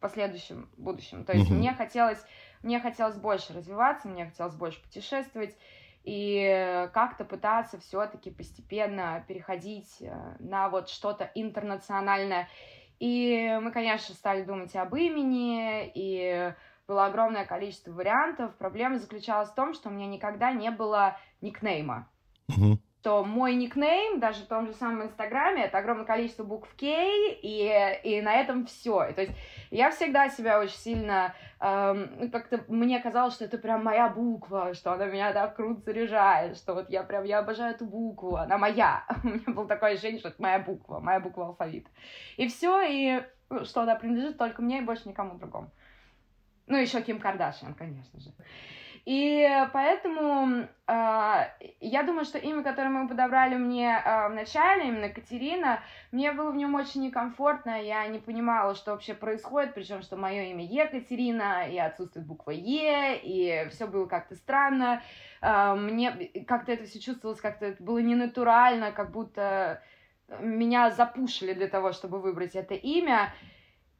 последующем 0.00 0.70
будущем. 0.76 1.24
То 1.24 1.32
есть 1.32 1.50
mm-hmm. 1.50 1.54
мне 1.54 1.74
хотелось, 1.74 2.24
мне 2.62 2.80
хотелось 2.80 3.16
больше 3.16 3.54
развиваться, 3.54 4.08
мне 4.08 4.26
хотелось 4.26 4.54
больше 4.54 4.82
путешествовать 4.82 5.56
и 6.04 6.88
как-то 6.92 7.24
пытаться 7.24 7.78
все-таки 7.78 8.30
постепенно 8.30 9.24
переходить 9.28 9.98
э, 10.00 10.36
на 10.40 10.68
вот 10.68 10.88
что-то 10.88 11.30
интернациональное. 11.34 12.48
И 12.98 13.58
мы, 13.60 13.70
конечно, 13.70 14.14
стали 14.14 14.42
думать 14.42 14.74
об 14.76 14.94
имени, 14.94 15.90
и 15.94 16.54
было 16.92 17.06
огромное 17.06 17.46
количество 17.46 17.90
вариантов. 17.90 18.54
Проблема 18.58 18.98
заключалась 18.98 19.48
в 19.48 19.54
том, 19.54 19.72
что 19.72 19.88
у 19.88 19.92
меня 19.92 20.06
никогда 20.06 20.52
не 20.52 20.70
было 20.70 21.16
никнейма. 21.40 22.08
Угу. 22.48 22.78
что 23.00 23.24
мой 23.24 23.54
никнейм, 23.54 24.20
даже 24.20 24.44
в 24.44 24.46
том 24.46 24.66
же 24.66 24.74
самом 24.74 25.04
Инстаграме, 25.04 25.64
это 25.64 25.78
огромное 25.78 26.04
количество 26.04 26.44
букв 26.44 26.68
К, 26.76 26.82
и, 26.82 28.00
и 28.04 28.20
на 28.20 28.34
этом 28.34 28.66
все. 28.66 29.12
То 29.12 29.22
есть 29.22 29.32
я 29.70 29.90
всегда 29.90 30.28
себя 30.28 30.60
очень 30.60 30.76
сильно, 30.76 31.34
эм, 31.60 32.30
как-то 32.30 32.64
мне 32.68 33.00
казалось, 33.00 33.34
что 33.34 33.44
это 33.44 33.58
прям 33.58 33.82
моя 33.82 34.08
буква, 34.08 34.74
что 34.74 34.92
она 34.92 35.06
меня 35.06 35.32
так 35.32 35.56
круто 35.56 35.80
заряжает, 35.80 36.56
что 36.56 36.74
вот 36.74 36.90
я 36.90 37.02
прям, 37.02 37.24
я 37.24 37.38
обожаю 37.38 37.74
эту 37.74 37.86
букву, 37.86 38.36
она 38.36 38.58
моя. 38.58 39.04
У 39.24 39.28
меня 39.28 39.42
было 39.46 39.66
такое 39.66 39.92
ощущение, 39.92 40.20
что 40.20 40.28
это 40.28 40.42
моя 40.42 40.58
буква, 40.58 41.00
моя 41.00 41.20
буква 41.20 41.46
алфавита. 41.46 41.90
И 42.36 42.46
все, 42.48 42.82
и 42.82 43.22
ну, 43.50 43.64
что 43.64 43.82
она 43.82 43.96
принадлежит 43.96 44.38
только 44.38 44.62
мне 44.62 44.78
и 44.78 44.84
больше 44.84 45.08
никому 45.08 45.38
другому. 45.38 45.70
Ну, 46.66 46.76
еще 46.76 47.02
Ким 47.02 47.18
Кардашьян, 47.18 47.74
конечно 47.74 48.20
же. 48.20 48.32
И 49.04 49.48
поэтому 49.72 50.68
э, 50.86 51.44
я 51.80 52.02
думаю, 52.04 52.24
что 52.24 52.38
имя, 52.38 52.62
которое 52.62 52.88
мы 52.88 53.08
подобрали 53.08 53.56
мне 53.56 53.88
э, 53.96 54.28
в 54.28 54.32
начале, 54.32 54.88
именно 54.88 55.08
Катерина, 55.08 55.80
мне 56.12 56.30
было 56.30 56.52
в 56.52 56.56
нем 56.56 56.76
очень 56.76 57.02
некомфортно, 57.02 57.82
я 57.82 58.06
не 58.06 58.20
понимала, 58.20 58.76
что 58.76 58.92
вообще 58.92 59.14
происходит, 59.14 59.74
причем, 59.74 60.02
что 60.02 60.16
мое 60.16 60.44
имя 60.44 60.64
Екатерина, 60.64 61.68
и 61.68 61.76
отсутствует 61.78 62.26
буква 62.26 62.52
Е, 62.52 63.18
и 63.18 63.68
все 63.70 63.88
было 63.88 64.06
как-то 64.06 64.36
странно. 64.36 65.02
Э, 65.40 65.74
мне 65.74 66.30
как-то 66.46 66.70
это 66.70 66.84
все 66.84 67.00
чувствовалось, 67.00 67.40
как-то 67.40 67.66
это 67.66 67.82
было 67.82 67.98
ненатурально, 67.98 68.92
как 68.92 69.10
будто 69.10 69.82
меня 70.38 70.90
запушили 70.90 71.54
для 71.54 71.66
того, 71.66 71.90
чтобы 71.90 72.20
выбрать 72.20 72.54
это 72.54 72.74
имя. 72.74 73.34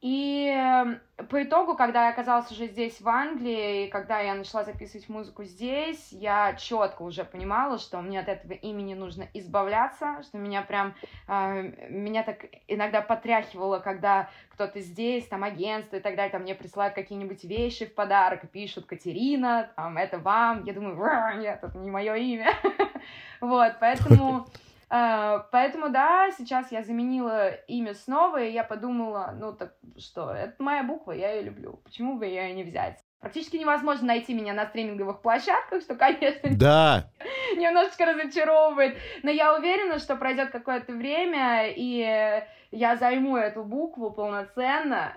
И 0.03 0.49
эм, 0.49 0.99
по 1.29 1.41
итогу, 1.43 1.77
когда 1.77 2.07
я 2.07 2.09
оказалась 2.09 2.51
уже 2.51 2.67
здесь, 2.67 2.99
в 2.99 3.07
Англии, 3.07 3.85
и 3.85 3.89
когда 3.89 4.19
я 4.19 4.35
начала 4.35 4.65
записывать 4.65 5.07
музыку 5.07 5.45
здесь, 5.45 6.11
я 6.11 6.55
четко 6.55 7.03
уже 7.03 7.23
понимала, 7.23 7.79
что 7.79 8.01
мне 8.01 8.19
от 8.19 8.27
этого 8.27 8.51
имени 8.51 8.95
нужно 8.95 9.29
избавляться, 9.33 10.21
что 10.23 10.37
меня 10.37 10.61
прям, 10.61 10.93
э, 11.29 11.87
меня 11.89 12.23
так 12.23 12.47
иногда 12.67 13.01
потряхивало, 13.01 13.79
когда 13.79 14.29
кто-то 14.49 14.81
здесь, 14.81 15.25
там 15.27 15.45
агентство 15.45 15.95
и 15.95 16.01
так 16.01 16.17
далее, 16.17 16.33
там 16.33 16.41
мне 16.41 16.53
присылают 16.53 16.95
какие-нибудь 16.95 17.45
вещи 17.45 17.85
в 17.85 17.95
подарок, 17.95 18.51
пишут 18.51 18.85
Катерина, 18.85 19.71
там, 19.77 19.97
это 19.97 20.19
вам, 20.19 20.65
я 20.65 20.73
думаю, 20.73 20.97
нет, 21.39 21.59
это 21.63 21.77
не 21.77 21.89
мое 21.89 22.15
имя, 22.15 22.49
вот, 23.39 23.75
поэтому... 23.79 24.47
А, 24.95 25.47
поэтому, 25.51 25.89
да, 25.89 26.29
сейчас 26.37 26.71
я 26.71 26.83
заменила 26.83 27.49
имя 27.67 27.95
снова, 27.95 28.43
и 28.43 28.51
я 28.51 28.63
подумала, 28.63 29.33
ну 29.35 29.51
так 29.51 29.73
что, 29.97 30.29
это 30.29 30.61
моя 30.61 30.83
буква, 30.83 31.13
я 31.13 31.31
ее 31.31 31.45
люблю, 31.45 31.81
почему 31.83 32.19
бы 32.19 32.27
ее 32.27 32.53
не 32.53 32.63
взять? 32.63 33.03
Практически 33.19 33.57
невозможно 33.57 34.05
найти 34.05 34.35
меня 34.35 34.53
на 34.53 34.67
стриминговых 34.67 35.23
площадках, 35.23 35.81
что, 35.81 35.95
конечно, 35.97 36.47
да. 36.55 37.09
немножечко 37.57 38.05
разочаровывает. 38.05 38.95
Но 39.23 39.31
я 39.31 39.55
уверена, 39.57 39.97
что 39.97 40.15
пройдет 40.15 40.51
какое-то 40.51 40.93
время, 40.93 41.69
и 41.69 42.45
я 42.69 42.95
займу 42.95 43.35
эту 43.35 43.63
букву 43.63 44.11
полноценно, 44.11 45.15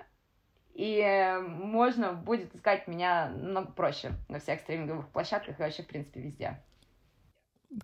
и 0.72 1.36
можно 1.42 2.14
будет 2.14 2.54
искать 2.54 2.86
меня 2.86 3.28
намного 3.28 3.72
проще 3.72 4.12
на 4.30 4.38
всех 4.38 4.60
стриминговых 4.60 5.10
площадках 5.10 5.60
и 5.60 5.62
вообще, 5.62 5.82
в 5.82 5.86
принципе, 5.86 6.20
везде 6.20 6.62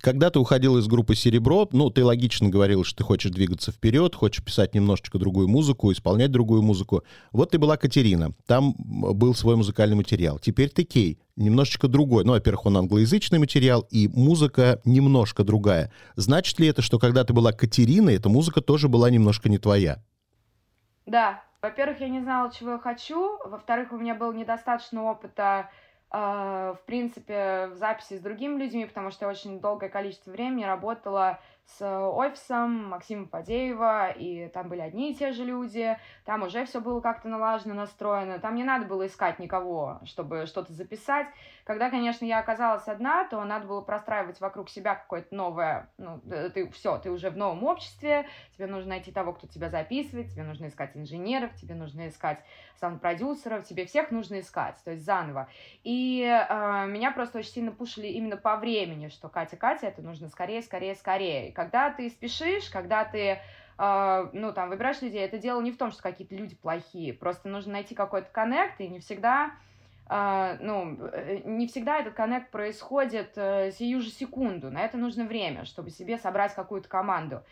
когда 0.00 0.30
ты 0.30 0.38
уходил 0.38 0.78
из 0.78 0.86
группы 0.86 1.14
«Серебро», 1.14 1.68
ну, 1.72 1.90
ты 1.90 2.04
логично 2.04 2.48
говорил, 2.48 2.84
что 2.84 2.98
ты 2.98 3.04
хочешь 3.04 3.30
двигаться 3.30 3.72
вперед, 3.72 4.14
хочешь 4.14 4.44
писать 4.44 4.74
немножечко 4.74 5.18
другую 5.18 5.48
музыку, 5.48 5.92
исполнять 5.92 6.30
другую 6.30 6.62
музыку. 6.62 7.02
Вот 7.30 7.50
ты 7.50 7.58
была 7.58 7.76
Катерина, 7.76 8.32
там 8.46 8.74
был 8.78 9.34
свой 9.34 9.56
музыкальный 9.56 9.96
материал. 9.96 10.38
Теперь 10.38 10.70
ты 10.70 10.84
Кей, 10.84 11.18
немножечко 11.36 11.88
другой. 11.88 12.24
Ну, 12.24 12.32
во-первых, 12.32 12.66
он 12.66 12.78
англоязычный 12.78 13.38
материал, 13.38 13.86
и 13.90 14.08
музыка 14.08 14.80
немножко 14.84 15.44
другая. 15.44 15.92
Значит 16.16 16.58
ли 16.58 16.68
это, 16.68 16.80
что 16.80 16.98
когда 16.98 17.24
ты 17.24 17.32
была 17.32 17.52
Катериной, 17.52 18.16
эта 18.16 18.28
музыка 18.28 18.60
тоже 18.60 18.88
была 18.88 19.10
немножко 19.10 19.48
не 19.48 19.58
твоя? 19.58 20.02
Да. 21.06 21.42
Во-первых, 21.60 22.00
я 22.00 22.08
не 22.08 22.20
знала, 22.20 22.50
чего 22.52 22.72
я 22.72 22.78
хочу. 22.78 23.38
Во-вторых, 23.44 23.92
у 23.92 23.96
меня 23.96 24.16
было 24.16 24.32
недостаточно 24.32 25.04
опыта 25.04 25.70
в 26.12 26.80
принципе, 26.84 27.68
в 27.72 27.76
записи 27.76 28.18
с 28.18 28.20
другими 28.20 28.62
людьми, 28.62 28.84
потому 28.84 29.10
что 29.10 29.24
я 29.24 29.30
очень 29.30 29.60
долгое 29.60 29.88
количество 29.88 30.30
времени 30.30 30.64
работала 30.64 31.40
с 31.66 31.84
офисом 31.84 32.88
Максима 32.88 33.26
Фадеева, 33.26 34.10
и 34.10 34.48
там 34.48 34.68
были 34.68 34.80
одни 34.80 35.12
и 35.12 35.14
те 35.14 35.32
же 35.32 35.44
люди, 35.44 35.96
там 36.24 36.42
уже 36.42 36.64
все 36.64 36.80
было 36.80 37.00
как-то 37.00 37.28
налажено, 37.28 37.74
настроено, 37.74 38.38
там 38.38 38.54
не 38.54 38.64
надо 38.64 38.86
было 38.86 39.06
искать 39.06 39.38
никого, 39.38 40.00
чтобы 40.04 40.46
что-то 40.46 40.72
записать. 40.72 41.26
Когда, 41.64 41.90
конечно, 41.90 42.24
я 42.24 42.40
оказалась 42.40 42.88
одна, 42.88 43.24
то 43.24 43.42
надо 43.44 43.66
было 43.66 43.80
простраивать 43.80 44.40
вокруг 44.40 44.68
себя 44.68 44.96
какое-то 44.96 45.34
новое, 45.34 45.88
ну, 45.96 46.20
ты 46.20 46.68
все, 46.70 46.98
ты 46.98 47.10
уже 47.10 47.30
в 47.30 47.36
новом 47.36 47.64
обществе, 47.64 48.26
тебе 48.56 48.66
нужно 48.66 48.90
найти 48.90 49.12
того, 49.12 49.32
кто 49.32 49.46
тебя 49.46 49.68
записывает, 49.68 50.30
тебе 50.30 50.42
нужно 50.42 50.66
искать 50.66 50.96
инженеров, 50.96 51.54
тебе 51.54 51.74
нужно 51.74 52.08
искать 52.08 52.40
саунд-продюсеров, 52.80 53.64
тебе 53.64 53.86
всех 53.86 54.10
нужно 54.10 54.40
искать, 54.40 54.76
то 54.84 54.90
есть 54.90 55.04
заново. 55.04 55.48
И 55.84 56.22
э, 56.22 56.86
меня 56.88 57.12
просто 57.12 57.38
очень 57.38 57.50
сильно 57.50 57.72
пушили 57.72 58.08
именно 58.08 58.36
по 58.36 58.56
времени, 58.56 59.08
что 59.08 59.28
Катя, 59.28 59.56
Катя, 59.56 59.86
это 59.86 60.02
нужно 60.02 60.28
скорее, 60.28 60.62
скорее, 60.62 60.96
скорее. 60.96 61.52
Когда 61.62 61.90
ты 61.90 62.10
спешишь, 62.10 62.68
когда 62.70 63.04
ты 63.04 63.38
Uh, 63.78 64.28
ну, 64.34 64.52
там, 64.52 64.68
выбираешь 64.68 65.00
людей, 65.00 65.24
это 65.24 65.38
дело 65.38 65.60
не 65.60 65.72
в 65.72 65.78
том, 65.78 65.90
что 65.90 66.02
какие-то 66.02 66.36
люди 66.36 66.54
плохие, 66.54 67.14
просто 67.14 67.48
нужно 67.48 67.72
найти 67.72 67.94
какой-то 67.94 68.28
коннект, 68.30 68.78
и 68.80 68.86
не 68.86 69.00
всегда 69.00 69.52
Uh, 70.08 70.58
ну, 70.60 70.98
э, 71.10 71.40
не 71.44 71.66
всегда 71.66 71.98
этот 71.98 72.12
коннект 72.12 72.50
происходит 72.50 73.38
uh, 73.38 73.70
сию 73.72 74.00
же 74.02 74.10
секунду. 74.10 74.70
На 74.70 74.84
это 74.84 74.98
нужно 74.98 75.24
время, 75.24 75.64
чтобы 75.64 75.88
себе 75.90 76.18
собрать 76.18 76.54
какую-то 76.54 76.86
команду. 76.88 77.42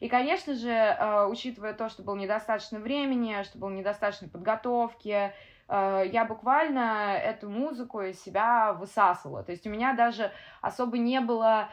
И, 0.00 0.08
конечно 0.08 0.54
же, 0.54 0.70
uh, 0.70 1.28
учитывая 1.28 1.74
то, 1.74 1.90
что 1.90 2.02
было 2.02 2.16
недостаточно 2.16 2.78
времени, 2.78 3.42
что 3.42 3.58
было 3.58 3.70
недостаточно 3.70 4.28
подготовки, 4.28 5.32
я 5.68 6.24
буквально 6.26 7.18
эту 7.18 7.50
музыку 7.50 8.00
из 8.00 8.22
себя 8.22 8.72
высасывала. 8.72 9.42
То 9.42 9.50
есть 9.52 9.66
у 9.66 9.70
меня 9.70 9.94
даже 9.94 10.30
особо 10.62 10.96
не 10.96 11.20
было 11.20 11.68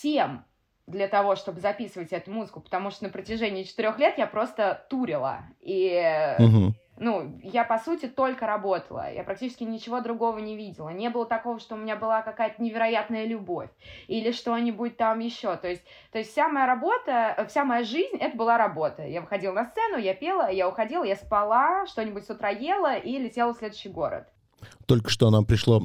тем 0.00 0.44
для 0.86 1.08
того, 1.08 1.36
чтобы 1.36 1.60
записывать 1.60 2.12
эту 2.12 2.30
музыку, 2.30 2.60
потому 2.60 2.90
что 2.90 3.04
на 3.04 3.10
протяжении 3.10 3.62
четырех 3.62 3.98
лет 3.98 4.18
я 4.18 4.26
просто 4.26 4.86
турила. 4.88 5.44
И 5.60 6.36
угу 6.38 6.74
ну, 7.02 7.40
я, 7.42 7.64
по 7.64 7.78
сути, 7.78 8.06
только 8.06 8.46
работала. 8.46 9.10
Я 9.10 9.24
практически 9.24 9.64
ничего 9.64 10.00
другого 10.00 10.38
не 10.38 10.56
видела. 10.56 10.90
Не 10.90 11.10
было 11.10 11.26
такого, 11.26 11.58
что 11.58 11.74
у 11.74 11.78
меня 11.78 11.96
была 11.96 12.22
какая-то 12.22 12.62
невероятная 12.62 13.24
любовь 13.24 13.70
или 14.06 14.30
что-нибудь 14.30 14.96
там 14.96 15.18
еще. 15.18 15.56
То 15.56 15.68
есть, 15.68 15.82
то 16.12 16.18
есть 16.18 16.30
вся 16.30 16.48
моя 16.48 16.66
работа, 16.66 17.44
вся 17.48 17.64
моя 17.64 17.82
жизнь, 17.82 18.16
это 18.18 18.36
была 18.36 18.56
работа. 18.56 19.04
Я 19.04 19.20
выходила 19.20 19.52
на 19.52 19.64
сцену, 19.64 19.98
я 19.98 20.14
пела, 20.14 20.50
я 20.50 20.68
уходила, 20.68 21.02
я 21.02 21.16
спала, 21.16 21.86
что-нибудь 21.86 22.24
с 22.24 22.30
утра 22.30 22.50
ела 22.50 22.96
и 22.96 23.18
летела 23.18 23.52
в 23.52 23.56
следующий 23.56 23.88
город. 23.88 24.31
Только 24.92 25.08
что 25.08 25.30
нам 25.30 25.46
пришло 25.46 25.82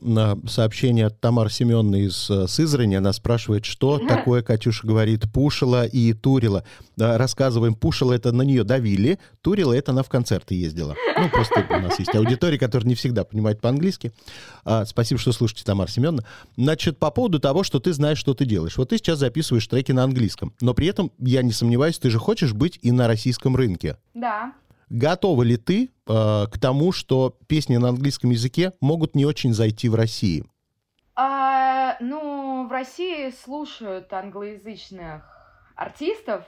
сообщение 0.50 1.06
от 1.06 1.22
Тамары 1.22 1.50
Семеновны 1.50 2.08
из 2.08 2.30
э, 2.30 2.46
Сызрани. 2.46 2.96
Она 2.96 3.14
спрашивает, 3.14 3.64
что 3.64 4.00
такое, 4.00 4.42
Катюша 4.42 4.86
говорит, 4.86 5.32
пушила 5.32 5.86
и 5.86 6.12
турила. 6.12 6.66
Рассказываем, 6.98 7.74
пушила 7.74 8.12
это 8.12 8.34
на 8.34 8.42
нее 8.42 8.66
давили, 8.66 9.18
турила 9.40 9.72
это 9.72 9.94
она 9.94 10.04
в 10.04 10.10
концерты 10.10 10.56
ездила. 10.56 10.94
Ну, 11.18 11.30
просто 11.30 11.66
у 11.70 11.80
нас 11.80 11.98
есть 12.00 12.14
аудитория, 12.14 12.60
которая 12.60 12.86
не 12.86 12.96
всегда 12.96 13.24
понимает 13.24 13.62
по-английски. 13.62 14.12
А, 14.66 14.84
спасибо, 14.84 15.22
что 15.22 15.32
слушаете, 15.32 15.64
Тамара 15.64 15.90
Семеновна. 15.90 16.26
Значит, 16.58 16.98
по 16.98 17.10
поводу 17.10 17.40
того, 17.40 17.64
что 17.64 17.80
ты 17.80 17.94
знаешь, 17.94 18.18
что 18.18 18.34
ты 18.34 18.44
делаешь. 18.44 18.76
Вот 18.76 18.90
ты 18.90 18.98
сейчас 18.98 19.20
записываешь 19.20 19.68
треки 19.68 19.94
на 19.94 20.04
английском, 20.04 20.54
но 20.60 20.74
при 20.74 20.88
этом, 20.88 21.14
я 21.18 21.44
не 21.44 21.54
сомневаюсь, 21.54 21.98
ты 21.98 22.10
же 22.10 22.20
хочешь 22.20 22.52
быть 22.52 22.78
и 22.82 22.92
на 22.92 23.08
российском 23.08 23.56
рынке. 23.56 23.96
Да. 24.14 24.52
Готова 24.90 25.44
ли 25.44 25.58
ты 25.58 25.86
э, 25.86 25.90
к 26.08 26.60
тому, 26.60 26.92
что 26.92 27.38
песни 27.48 27.78
на 27.78 27.90
английском 27.90 28.30
языке 28.30 28.72
могут 28.80 29.16
не 29.16 29.26
очень 29.26 29.54
зайти 29.54 29.90
в 29.90 29.96
России? 29.96 30.46
А, 31.16 31.98
ну, 32.00 32.68
в 32.68 32.72
России 32.72 33.30
слушают 33.32 34.12
англоязычных 34.14 35.24
артистов 35.76 36.46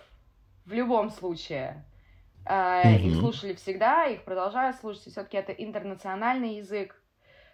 в 0.66 0.72
любом 0.72 1.10
случае. 1.10 1.86
А, 2.46 2.84
mm-hmm. 2.84 3.00
Их 3.02 3.16
слушали 3.20 3.54
всегда, 3.56 4.06
их 4.06 4.24
продолжают 4.24 4.78
слушать. 4.78 5.12
Все-таки 5.12 5.38
это 5.38 5.52
интернациональный 5.52 6.58
язык. 6.58 6.96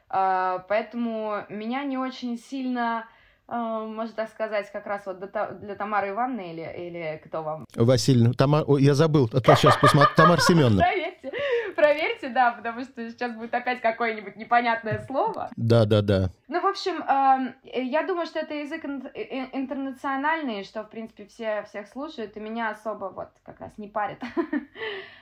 А, 0.08 0.60
поэтому 0.70 1.46
меня 1.50 1.84
не 1.84 1.98
очень 1.98 2.38
сильно 2.38 3.08
можно 3.48 4.14
так 4.16 4.30
сказать, 4.30 4.72
как 4.72 4.86
раз 4.86 5.06
вот 5.06 5.20
для 5.20 5.76
Тамары 5.76 6.10
Ивановны 6.10 6.52
или, 6.52 6.88
или 6.88 7.22
кто 7.24 7.44
вам? 7.44 7.66
Васильевна, 7.76 8.34
Тамар, 8.34 8.64
я 8.80 8.94
забыл, 8.94 9.30
а 9.34 9.56
сейчас 9.56 9.78
посмотрю, 9.78 10.16
Тамара 10.16 10.40
Семеновна. 10.42 10.82
проверьте, 10.82 11.32
проверьте, 11.76 12.30
да, 12.30 12.52
потому 12.52 12.82
что 12.84 13.10
сейчас 13.10 13.34
будет 13.34 13.54
опять 13.54 13.82
какое-нибудь 13.82 14.36
непонятное 14.36 15.04
слово. 15.06 15.50
Да, 15.56 15.86
да, 15.86 16.02
да. 16.02 16.30
Ну, 16.48 16.62
в 16.62 16.66
общем, 16.66 17.02
эм, 17.04 17.56
я 17.64 18.04
думаю, 18.04 18.26
что 18.26 18.40
это 18.40 18.54
язык 18.54 18.86
интернациональный, 18.86 20.64
что, 20.64 20.84
в 20.84 20.90
принципе, 20.90 21.26
все 21.26 21.64
всех 21.64 21.88
слушают, 21.88 22.38
и 22.38 22.40
меня 22.40 22.70
особо 22.70 23.06
вот 23.06 23.30
как 23.44 23.60
раз 23.60 23.72
не 23.78 23.88
парит. 23.88 24.22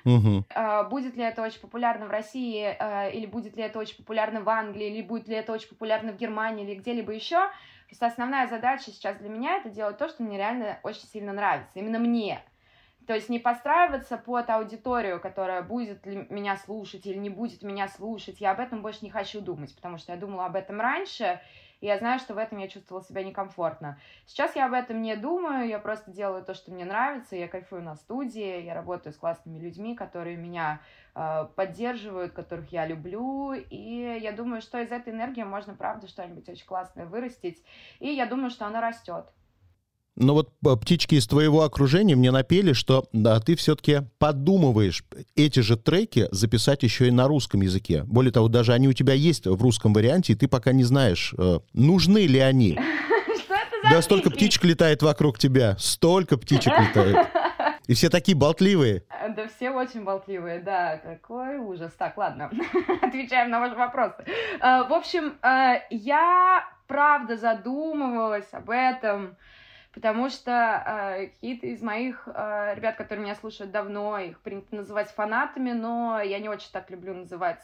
Угу. 0.06 0.46
Будет 0.90 1.16
ли 1.16 1.24
это 1.24 1.42
очень 1.42 1.60
популярно 1.60 2.06
в 2.08 2.10
России, 2.10 2.76
э, 2.78 3.12
или 3.12 3.26
будет 3.26 3.56
ли 3.56 3.64
это 3.64 3.80
очень 3.80 3.98
популярно 3.98 4.42
в 4.42 4.50
Англии, 4.50 4.88
или 4.88 5.02
будет 5.02 5.28
ли 5.28 5.36
это 5.36 5.54
очень 5.54 5.70
популярно 5.70 6.12
в 6.12 6.18
Германии, 6.18 6.66
или 6.66 6.76
где-либо 6.76 7.12
еще. 7.14 7.50
Просто 7.94 8.08
основная 8.08 8.48
задача 8.48 8.86
сейчас 8.86 9.18
для 9.18 9.30
меня 9.30 9.58
это 9.58 9.70
делать 9.70 10.00
то, 10.00 10.10
что 10.10 10.24
мне 10.24 10.36
реально 10.36 10.80
очень 10.82 11.06
сильно 11.06 11.32
нравится. 11.32 11.78
Именно 11.78 12.00
мне. 12.00 12.42
То 13.06 13.14
есть 13.14 13.30
не 13.30 13.38
подстраиваться 13.38 14.18
под 14.18 14.50
аудиторию, 14.50 15.20
которая 15.20 15.62
будет 15.62 16.04
ли 16.08 16.26
меня 16.32 16.58
слушать 16.58 17.06
или 17.06 17.20
не 17.20 17.30
будет 17.30 17.62
меня 17.62 17.88
слушать. 17.88 18.42
Я 18.42 18.52
об 18.52 18.60
этом 18.60 18.82
больше 18.82 19.00
не 19.04 19.12
хочу 19.12 19.42
думать, 19.42 19.76
потому 19.76 20.00
что 20.00 20.12
я 20.12 20.18
думала 20.18 20.48
об 20.48 20.56
этом 20.56 20.82
раньше, 20.82 21.40
и 21.84 21.86
я 21.86 21.98
знаю, 21.98 22.18
что 22.18 22.34
в 22.34 22.38
этом 22.38 22.60
я 22.60 22.70
чувствовала 22.70 23.04
себя 23.04 23.24
некомфортно. 23.26 24.00
Сейчас 24.26 24.56
я 24.56 24.68
об 24.68 24.74
этом 24.74 25.02
не 25.02 25.18
думаю, 25.18 25.68
я 25.68 25.80
просто 25.80 26.12
делаю 26.12 26.42
то, 26.42 26.54
что 26.54 26.72
мне 26.72 26.86
нравится, 26.86 27.36
я 27.36 27.50
кайфую 27.50 27.84
на 27.84 27.98
студии, 27.98 28.62
я 28.62 28.74
работаю 28.74 29.12
с 29.12 29.18
классными 29.18 29.60
людьми, 29.60 29.94
которые 29.94 30.38
меня 30.38 30.80
э, 31.14 31.46
поддерживают, 31.58 32.32
которых 32.32 32.72
я 32.72 32.88
люблю, 32.88 33.52
и 33.52 34.18
я 34.22 34.32
думаю, 34.32 34.62
что 34.62 34.80
из 34.80 34.94
этой 34.94 35.12
энергии 35.12 35.44
можно, 35.44 35.76
правда, 35.76 36.08
что-нибудь 36.08 36.48
очень 36.48 36.66
классное 36.66 37.06
вырастить, 37.06 37.62
и 38.00 38.08
я 38.08 38.28
думаю, 38.28 38.50
что 38.50 38.66
она 38.66 38.80
растет. 38.80 39.26
Но 40.16 40.34
вот 40.34 40.50
э, 40.64 40.76
птички 40.76 41.16
из 41.16 41.26
твоего 41.28 41.64
окружения 41.64 42.16
мне 42.16 42.32
напели, 42.32 42.74
что 42.74 43.06
да, 43.14 43.40
ты 43.40 43.56
все-таки 43.56 44.02
подумываешь 44.20 45.04
эти 45.36 45.62
же 45.62 45.76
треки 45.76 46.28
записать 46.32 46.84
еще 46.84 47.08
и 47.08 47.12
на 47.12 47.28
русском 47.28 47.62
языке. 47.62 48.04
Более 48.06 48.32
того, 48.32 48.48
даже 48.48 48.74
они 48.74 48.88
у 48.88 48.94
тебя 48.94 49.14
есть 49.14 49.48
в 49.48 49.62
русском 49.62 49.94
варианте, 49.94 50.34
и 50.34 50.36
ты 50.36 50.48
пока 50.48 50.72
не 50.72 50.84
знаешь, 50.84 51.34
э, 51.38 51.60
нужны 51.74 52.26
ли 52.28 52.40
они. 52.40 52.80
Да 53.90 54.02
столько 54.02 54.30
птичек 54.30 54.64
летает 54.64 55.04
вокруг 55.04 55.38
тебя, 55.38 55.76
столько 55.78 56.38
птичек 56.38 56.72
летает. 56.80 57.28
И 57.88 57.94
все 57.96 58.10
такие 58.10 58.36
болтливые. 58.36 59.04
Да 59.36 59.50
все 59.50 59.72
очень 59.72 60.06
болтливые, 60.06 60.62
да, 60.62 61.02
какой 61.04 61.58
ужас. 61.58 61.92
Так, 61.98 62.18
ладно, 62.18 62.50
отвечаем 63.02 63.52
на 63.52 63.60
ваши 63.60 63.76
вопросы. 63.76 64.24
Э, 64.62 64.88
в 64.88 64.94
общем, 64.94 65.34
я 65.90 66.64
правда 66.88 67.36
задумывалась 67.36 68.48
об 68.54 68.70
этом, 68.70 69.36
потому 69.94 70.30
что 70.30 70.52
э, 70.52 71.28
какие-то 71.28 71.68
из 71.68 71.82
моих 71.82 72.28
э, 72.28 72.74
ребят, 72.76 72.96
которые 72.96 73.24
меня 73.24 73.36
слушают 73.36 73.72
давно, 73.72 74.18
их 74.18 74.42
принято 74.42 74.76
называть 74.76 75.10
фанатами, 75.12 75.72
но 75.72 76.20
я 76.20 76.40
не 76.40 76.50
очень 76.50 76.72
так 76.72 76.90
люблю 76.90 77.14
называть, 77.14 77.62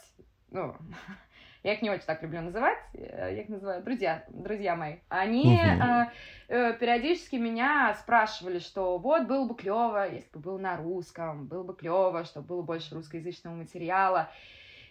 ну, 0.51 0.75
я 1.63 1.73
их 1.73 1.81
не 1.81 1.89
очень 1.89 2.05
так 2.05 2.21
люблю 2.21 2.41
называть, 2.41 2.77
э, 2.93 3.33
я 3.35 3.41
их 3.41 3.49
называю 3.49 3.83
друзья, 3.83 4.23
друзья 4.29 4.75
мои. 4.75 4.97
Они 5.09 5.59
э, 5.59 6.05
э, 6.47 6.73
периодически 6.73 7.37
меня 7.37 7.95
спрашивали, 7.99 8.59
что 8.59 8.99
вот 8.99 9.23
было 9.23 9.47
бы 9.47 9.55
клево, 9.55 10.07
если 10.07 10.29
бы 10.31 10.39
был 10.39 10.59
на 10.59 10.77
русском, 10.77 11.47
было 11.47 11.63
бы 11.63 11.75
клево, 11.75 12.23
чтобы 12.25 12.47
было 12.47 12.61
больше 12.61 12.93
русскоязычного 12.93 13.55
материала. 13.55 14.29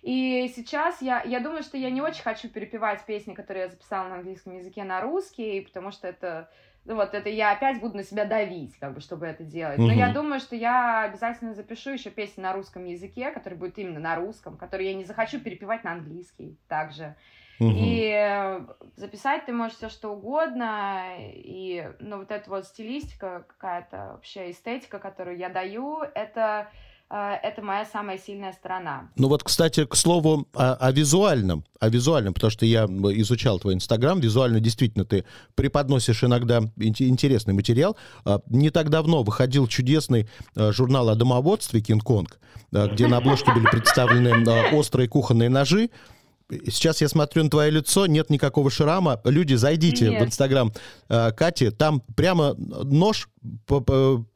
И 0.03 0.51
сейчас 0.55 1.03
я, 1.03 1.23
я 1.23 1.41
думаю, 1.41 1.63
что 1.63 1.77
я 1.77 1.91
не 1.91 2.01
очень 2.01 2.23
хочу 2.23 2.49
перепевать 2.49 3.05
песни, 3.05 3.35
которые 3.35 3.65
я 3.65 3.69
записала 3.71 4.09
на 4.09 4.15
английском 4.17 4.57
языке 4.57 4.85
на 4.85 5.01
русский, 5.01 5.61
потому 5.61 5.91
что 5.91 6.07
это 6.07 6.49
вот 6.95 7.15
это 7.15 7.29
я 7.29 7.53
опять 7.53 7.81
буду 7.81 7.97
на 7.97 8.03
себя 8.03 8.25
давить, 8.25 8.77
как 8.79 8.95
бы, 8.95 9.01
чтобы 9.01 9.27
это 9.27 9.45
делать. 9.45 9.79
Но 9.79 9.93
я 9.93 10.13
думаю, 10.13 10.41
что 10.41 10.57
я 10.57 11.03
обязательно 11.03 11.55
запишу 11.55 11.91
еще 11.91 12.11
песню 12.11 12.43
на 12.43 12.53
русском 12.53 12.85
языке, 12.85 13.31
который 13.31 13.59
будет 13.59 13.79
именно 13.79 14.01
на 14.01 14.17
русском, 14.17 14.57
который 14.57 14.87
я 14.87 14.95
не 14.95 15.05
захочу 15.05 15.41
перепевать 15.41 15.85
на 15.85 15.93
английский 15.93 16.59
также. 16.69 17.15
И 17.61 18.61
записать 18.97 19.47
ты 19.47 19.53
можешь 19.53 19.77
все 19.77 19.89
что 19.89 20.11
угодно, 20.11 21.17
и 21.19 21.91
ну, 21.99 22.19
вот 22.19 22.31
эта 22.31 22.49
вот 22.49 22.67
стилистика 22.67 23.45
какая-то, 23.49 24.13
вообще 24.13 24.51
эстетика, 24.51 24.99
которую 24.99 25.37
я 25.37 25.49
даю, 25.49 26.03
это 26.15 26.71
это 27.11 27.63
моя 27.63 27.87
самая 27.87 28.19
сильная 28.19 28.53
сторона. 28.53 29.09
Ну 29.17 29.29
вот, 29.29 29.43
кстати, 29.43 29.87
к 29.87 29.97
слову 29.97 30.47
о, 30.55 30.75
о 30.75 30.93
визуальном, 30.93 31.65
о 31.81 31.89
визуальном, 31.89 32.35
потому 32.35 32.51
что 32.51 32.67
я 32.67 32.85
изучал 32.85 33.59
твой 33.59 33.75
Инстаграм, 33.75 34.21
визуально 34.21 34.61
действительно 34.61 35.05
ты 35.05 35.25
преподносишь 35.55 36.23
иногда 36.25 36.61
интересный 36.77 37.55
материал. 37.55 37.97
А, 38.25 38.41
не 38.49 38.71
так 38.71 38.91
давно 38.91 39.23
выходил 39.23 39.67
чудесный 39.67 40.29
э, 40.55 40.73
журнал 40.73 41.09
о 41.09 41.15
домоводстве 41.15 41.81
«Кинг-Конг», 41.81 42.39
э, 42.73 42.89
где 42.93 43.07
на 43.07 43.19
обложке 43.19 43.53
были 43.55 43.65
представлены 43.65 44.45
острые 44.73 45.09
кухонные 45.09 45.49
ножи, 45.49 45.91
Сейчас 46.51 47.03
я 47.03 47.09
смотрю 47.09 47.45
на 47.45 47.51
твое 47.51 47.71
лицо, 47.71 48.07
нет 48.07 48.31
никакого 48.31 48.71
шрама. 48.71 49.21
Люди, 49.25 49.55
зайдите 49.55 50.09
нет. 50.09 50.23
в 50.23 50.27
Инстаграм 50.27 50.73
э, 51.09 51.33
Кати, 51.33 51.71
там 51.71 52.01
прямо 52.17 52.55
нож, 52.55 53.29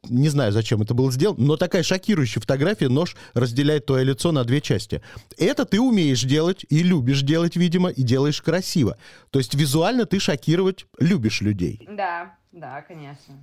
не 0.09 0.29
знаю, 0.29 0.51
зачем 0.51 0.83
это 0.83 0.93
было 0.93 1.11
сделано, 1.11 1.43
но 1.43 1.57
такая 1.57 1.81
шокирующая 1.81 2.39
фотография, 2.39 2.87
нож 2.87 3.15
разделяет 3.33 3.87
твое 3.87 4.03
лицо 4.05 4.31
на 4.31 4.43
две 4.43 4.61
части. 4.61 5.01
Это 5.37 5.65
ты 5.65 5.81
умеешь 5.81 6.21
делать 6.23 6.65
и 6.69 6.83
любишь 6.83 7.23
делать, 7.23 7.55
видимо, 7.55 7.89
и 7.89 8.03
делаешь 8.03 8.41
красиво. 8.41 8.97
То 9.31 9.39
есть 9.39 9.55
визуально 9.55 10.05
ты 10.05 10.19
шокировать 10.19 10.85
любишь 10.99 11.41
людей. 11.41 11.87
Да, 11.89 12.35
да, 12.51 12.83
конечно. 12.83 13.33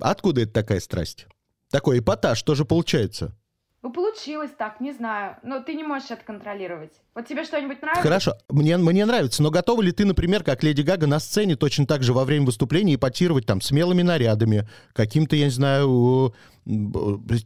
Откуда 0.00 0.40
это 0.42 0.52
такая 0.52 0.80
страсть? 0.80 1.26
Такой 1.70 2.00
эпатаж 2.00 2.42
тоже 2.42 2.64
получается. 2.64 3.36
Ну, 3.82 3.90
получилось 3.90 4.50
так, 4.58 4.80
не 4.80 4.92
знаю. 4.92 5.36
Но 5.42 5.60
ты 5.60 5.72
не 5.72 5.82
можешь 5.82 6.10
это 6.10 6.22
контролировать. 6.22 6.92
Вот 7.14 7.26
тебе 7.26 7.44
что-нибудь 7.44 7.80
нравится? 7.80 8.02
Хорошо, 8.02 8.34
мне, 8.50 8.76
мне 8.76 9.06
нравится. 9.06 9.42
Но 9.42 9.50
готова 9.50 9.80
ли 9.80 9.90
ты, 9.90 10.04
например, 10.04 10.44
как 10.44 10.62
Леди 10.62 10.82
Гага 10.82 11.06
на 11.06 11.18
сцене 11.18 11.56
точно 11.56 11.86
так 11.86 12.02
же 12.02 12.12
во 12.12 12.26
время 12.26 12.44
выступления 12.44 12.96
эпатировать 12.96 13.46
там 13.46 13.62
смелыми 13.62 14.02
нарядами, 14.02 14.68
каким-то, 14.92 15.34
я 15.34 15.46
не 15.46 15.50
знаю, 15.50 16.34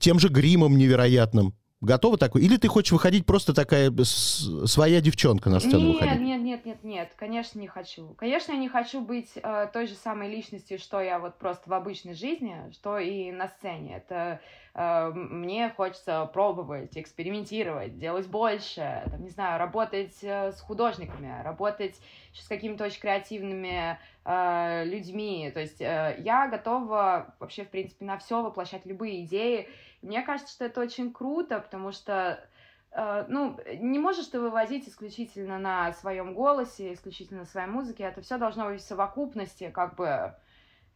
тем 0.00 0.18
же 0.18 0.28
гримом 0.28 0.76
невероятным? 0.76 1.54
Готова 1.84 2.16
такой? 2.16 2.42
Или 2.42 2.56
ты 2.56 2.68
хочешь 2.68 2.92
выходить 2.92 3.26
просто 3.26 3.52
такая 3.52 3.92
своя 4.02 5.00
девчонка 5.00 5.50
на 5.50 5.60
сцену 5.60 5.88
нет, 5.88 5.94
выходить? 5.94 6.20
Нет, 6.20 6.40
нет, 6.40 6.64
нет, 6.64 6.84
нет, 6.84 7.12
конечно, 7.16 7.58
не 7.58 7.66
хочу. 7.66 8.14
Конечно, 8.14 8.52
я 8.52 8.58
не 8.58 8.68
хочу 8.68 9.00
быть 9.00 9.32
э, 9.36 9.68
той 9.72 9.86
же 9.86 9.94
самой 9.94 10.30
личностью, 10.30 10.78
что 10.78 11.00
я 11.00 11.18
вот 11.18 11.38
просто 11.38 11.68
в 11.68 11.74
обычной 11.74 12.14
жизни, 12.14 12.56
что 12.72 12.98
и 12.98 13.30
на 13.32 13.48
сцене. 13.48 13.96
Это 13.96 14.40
э, 14.74 15.10
мне 15.14 15.70
хочется 15.76 16.24
пробовать, 16.32 16.96
экспериментировать, 16.96 17.98
делать 17.98 18.26
больше, 18.26 19.02
там, 19.10 19.22
не 19.22 19.30
знаю, 19.30 19.58
работать 19.58 20.16
э, 20.22 20.52
с 20.52 20.60
художниками, 20.60 21.42
работать 21.42 22.00
с 22.32 22.48
какими-то 22.48 22.84
очень 22.84 23.00
креативными 23.00 23.98
э, 24.24 24.84
людьми. 24.86 25.50
То 25.52 25.60
есть 25.60 25.80
э, 25.80 26.16
я 26.18 26.48
готова 26.48 27.34
вообще, 27.38 27.64
в 27.64 27.68
принципе, 27.68 28.04
на 28.04 28.18
все 28.18 28.42
воплощать 28.42 28.86
любые 28.86 29.24
идеи. 29.24 29.68
Мне 30.04 30.22
кажется, 30.22 30.52
что 30.52 30.66
это 30.66 30.80
очень 30.80 31.12
круто, 31.12 31.60
потому 31.60 31.90
что 31.90 32.46
э, 32.90 33.24
ну, 33.28 33.58
не 33.78 33.98
можешь 33.98 34.26
ты 34.26 34.38
вывозить 34.38 34.86
исключительно 34.86 35.58
на 35.58 35.92
своем 35.94 36.34
голосе, 36.34 36.92
исключительно 36.92 37.40
на 37.40 37.46
своей 37.46 37.68
музыке. 37.68 38.04
Это 38.04 38.20
все 38.20 38.36
должно 38.36 38.66
быть 38.66 38.82
в 38.82 38.86
совокупности, 38.86 39.70
как 39.70 39.96
бы 39.96 40.34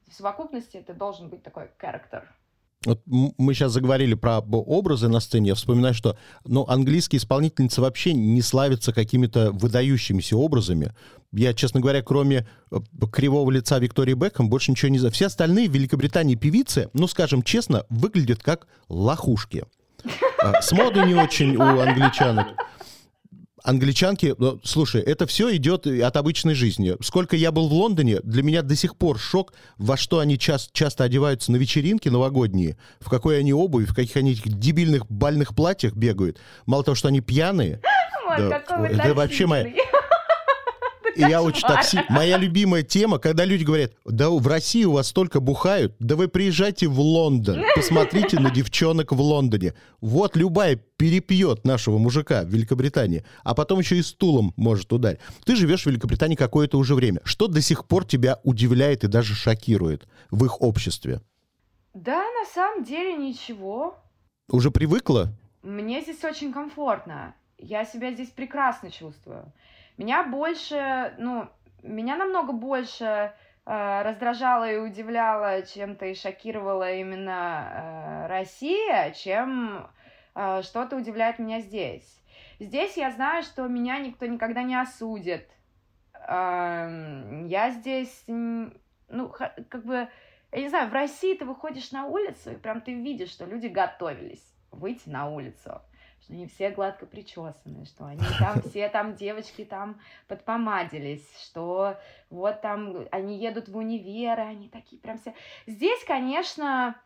в 0.06 0.12
совокупности 0.12 0.76
это 0.76 0.92
должен 0.92 1.30
быть 1.30 1.42
такой 1.42 1.70
характер. 1.78 2.28
Вот 2.84 3.02
мы 3.06 3.54
сейчас 3.54 3.72
заговорили 3.72 4.14
про 4.14 4.38
образы 4.38 5.08
на 5.08 5.18
сцене. 5.18 5.48
Я 5.48 5.54
вспоминаю, 5.56 5.94
что 5.94 6.16
ну, 6.44 6.64
английские 6.68 7.18
исполнительницы 7.18 7.80
вообще 7.80 8.12
не 8.12 8.40
славятся 8.40 8.92
какими-то 8.92 9.50
выдающимися 9.50 10.36
образами. 10.36 10.94
Я, 11.32 11.54
честно 11.54 11.80
говоря, 11.80 12.02
кроме 12.02 12.46
э, 12.70 12.76
кривого 13.10 13.50
лица 13.50 13.78
Виктории 13.78 14.14
Бекхэм, 14.14 14.48
больше 14.48 14.70
ничего 14.70 14.90
не 14.90 14.98
знаю. 14.98 15.12
Все 15.12 15.26
остальные 15.26 15.68
в 15.68 15.72
Великобритании 15.72 16.36
певицы, 16.36 16.88
ну, 16.92 17.08
скажем 17.08 17.42
честно, 17.42 17.84
выглядят 17.90 18.42
как 18.44 18.68
лохушки. 18.88 19.64
А, 20.42 20.62
с 20.62 20.70
моды 20.70 21.00
не 21.00 21.14
очень 21.14 21.56
у 21.56 21.80
англичанок 21.80 22.46
англичанки, 23.64 24.34
ну, 24.38 24.60
слушай, 24.64 25.00
это 25.00 25.26
все 25.26 25.54
идет 25.56 25.86
от 25.86 26.16
обычной 26.16 26.54
жизни. 26.54 26.94
Сколько 27.00 27.36
я 27.36 27.52
был 27.52 27.68
в 27.68 27.72
Лондоне, 27.72 28.20
для 28.22 28.42
меня 28.42 28.62
до 28.62 28.76
сих 28.76 28.96
пор 28.96 29.18
шок, 29.18 29.52
во 29.76 29.96
что 29.96 30.18
они 30.18 30.38
часто, 30.38 30.70
часто 30.72 31.04
одеваются 31.04 31.52
на 31.52 31.56
вечеринки 31.56 32.08
новогодние, 32.08 32.76
в 33.00 33.08
какой 33.08 33.38
они 33.38 33.52
обувь, 33.52 33.88
в 33.88 33.94
каких 33.94 34.16
они 34.16 34.32
этих 34.32 34.48
дебильных 34.48 35.06
бальных 35.10 35.54
платьях 35.54 35.94
бегают. 35.94 36.38
Мало 36.66 36.84
того, 36.84 36.94
что 36.94 37.08
они 37.08 37.20
пьяные, 37.20 37.80
да, 38.28 38.62
это 38.88 39.14
вообще 39.14 39.46
моя... 39.46 39.72
И 41.14 41.20
я 41.20 41.42
очень 41.42 41.66
такси. 41.66 42.00
Моя 42.08 42.36
любимая 42.36 42.82
тема, 42.82 43.18
когда 43.18 43.44
люди 43.44 43.64
говорят, 43.64 43.92
да 44.04 44.30
в 44.30 44.46
России 44.46 44.84
у 44.84 44.92
вас 44.92 45.12
только 45.12 45.40
бухают, 45.40 45.94
да 45.98 46.16
вы 46.16 46.28
приезжайте 46.28 46.86
в 46.86 47.00
Лондон, 47.00 47.62
посмотрите 47.74 48.38
на 48.38 48.50
девчонок 48.50 49.12
в 49.12 49.20
Лондоне. 49.20 49.74
Вот 50.00 50.36
любая 50.36 50.76
перепьет 50.76 51.64
нашего 51.64 51.98
мужика 51.98 52.42
в 52.42 52.48
Великобритании, 52.48 53.24
а 53.44 53.54
потом 53.54 53.80
еще 53.80 53.96
и 53.96 54.02
стулом 54.02 54.52
может 54.56 54.92
ударить. 54.92 55.20
Ты 55.44 55.56
живешь 55.56 55.84
в 55.84 55.86
Великобритании 55.86 56.36
какое-то 56.36 56.78
уже 56.78 56.94
время. 56.94 57.20
Что 57.24 57.46
до 57.46 57.60
сих 57.60 57.86
пор 57.86 58.04
тебя 58.04 58.40
удивляет 58.44 59.04
и 59.04 59.08
даже 59.08 59.34
шокирует 59.34 60.06
в 60.30 60.44
их 60.44 60.60
обществе? 60.60 61.20
Да, 61.94 62.18
на 62.18 62.46
самом 62.54 62.84
деле 62.84 63.16
ничего. 63.16 63.96
Уже 64.50 64.70
привыкла? 64.70 65.32
мне 65.62 66.00
здесь 66.00 66.24
очень 66.24 66.52
комфортно. 66.52 67.34
Я 67.58 67.84
себя 67.84 68.12
здесь 68.12 68.30
прекрасно 68.30 68.90
чувствую. 68.90 69.52
Меня 69.98 70.22
больше, 70.22 71.12
ну, 71.18 71.48
меня 71.82 72.16
намного 72.16 72.52
больше 72.52 73.34
э, 73.66 74.02
раздражала 74.02 74.70
и 74.70 74.76
удивляла, 74.76 75.62
чем-то 75.62 76.06
и 76.06 76.14
шокировала 76.14 76.92
именно 76.92 77.68
э, 77.68 78.26
Россия, 78.28 79.10
чем 79.10 79.88
э, 80.36 80.62
что-то 80.62 80.94
удивляет 80.94 81.40
меня 81.40 81.58
здесь. 81.58 82.22
Здесь 82.60 82.96
я 82.96 83.10
знаю, 83.10 83.42
что 83.42 83.66
меня 83.66 83.98
никто 83.98 84.26
никогда 84.26 84.62
не 84.62 84.80
осудит. 84.80 85.50
Э, 86.14 87.42
я 87.46 87.70
здесь, 87.70 88.22
ну, 88.28 89.34
как 89.68 89.84
бы, 89.84 90.08
я 90.52 90.60
не 90.60 90.68
знаю, 90.68 90.90
в 90.90 90.92
России 90.92 91.34
ты 91.34 91.44
выходишь 91.44 91.90
на 91.90 92.06
улицу, 92.06 92.52
и 92.52 92.56
прям 92.56 92.82
ты 92.82 92.94
видишь, 92.94 93.30
что 93.30 93.46
люди 93.46 93.66
готовились 93.66 94.44
выйти 94.70 95.08
на 95.08 95.28
улицу 95.28 95.82
что 96.22 96.32
они 96.32 96.46
все 96.46 96.70
гладко 96.70 97.06
причесаны, 97.06 97.84
что 97.84 98.06
они 98.06 98.24
там 98.38 98.62
все 98.68 98.88
там 98.88 99.14
девочки 99.14 99.64
там 99.64 100.00
подпомадились, 100.26 101.26
что 101.42 101.96
вот 102.30 102.60
там 102.60 103.06
они 103.10 103.38
едут 103.38 103.68
в 103.68 103.76
универ, 103.76 104.40
они 104.40 104.68
такие 104.68 105.00
прям 105.00 105.18
все. 105.18 105.34
Здесь, 105.66 106.04
конечно, 106.04 107.00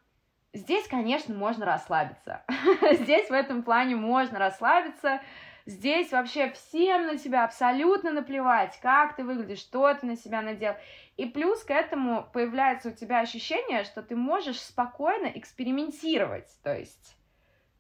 здесь, 0.53 0.87
конечно, 0.89 1.35
можно 1.35 1.67
расслабиться. 1.67 2.43
здесь 2.93 3.29
в 3.29 3.33
этом 3.33 3.63
плане 3.63 3.97
можно 3.97 4.39
расслабиться. 4.39 5.21
Здесь 5.65 6.11
вообще 6.11 6.51
всем 6.51 7.07
на 7.07 7.19
себя 7.19 7.45
абсолютно 7.45 8.11
наплевать, 8.11 8.79
как 8.83 9.15
ты 9.15 9.23
выглядишь, 9.23 9.61
что 9.61 9.95
ты 9.95 10.07
на 10.07 10.17
себя 10.17 10.43
надел. 10.43 10.75
И 11.17 11.27
плюс 11.27 11.63
к 11.63 11.71
этому 11.71 12.27
появляется 12.33 12.89
у 12.89 12.93
тебя 12.93 13.21
ощущение, 13.21 13.85
что 13.85 14.03
ты 14.03 14.17
можешь 14.17 14.61
спокойно 14.61 15.27
экспериментировать. 15.27 16.49
То 16.65 16.77
есть 16.77 17.17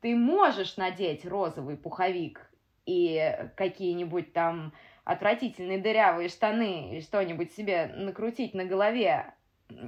ты 0.03 0.15
можешь 0.17 0.77
надеть 0.77 1.25
розовый 1.25 1.77
пуховик 1.77 2.51
и 2.85 3.49
какие-нибудь 3.57 4.33
там 4.33 4.73
отвратительные 5.05 5.79
дырявые 5.79 6.29
штаны 6.29 6.97
и 6.97 7.01
что-нибудь 7.01 7.53
себе 7.53 7.87
накрутить 7.97 8.53
на 8.53 8.65
голове 8.65 9.33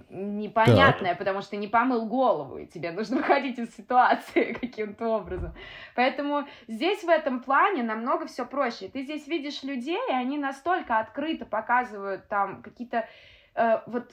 непонятное, 0.09 1.11
так. 1.11 1.19
потому 1.19 1.43
что 1.43 1.51
ты 1.51 1.57
не 1.57 1.69
помыл 1.69 2.07
голову, 2.07 2.59
и 2.59 2.67
тебе 2.67 2.93
нужно 2.93 3.17
выходить 3.19 3.59
из 3.59 3.75
ситуации 3.75 4.53
каким-то 4.61 5.09
образом. 5.09 5.53
Поэтому 5.95 6.47
здесь 6.69 7.03
в 7.03 7.09
этом 7.09 7.41
плане 7.41 7.83
намного 7.83 8.27
все 8.27 8.47
проще. 8.47 8.89
Ты 8.89 9.03
здесь 9.03 9.27
видишь 9.27 9.63
людей, 9.63 10.01
и 10.09 10.13
они 10.13 10.39
настолько 10.39 11.01
открыто 11.01 11.45
показывают 11.45 12.29
там 12.29 12.63
какие-то 12.63 13.07
э, 13.57 13.81
вот 13.87 14.11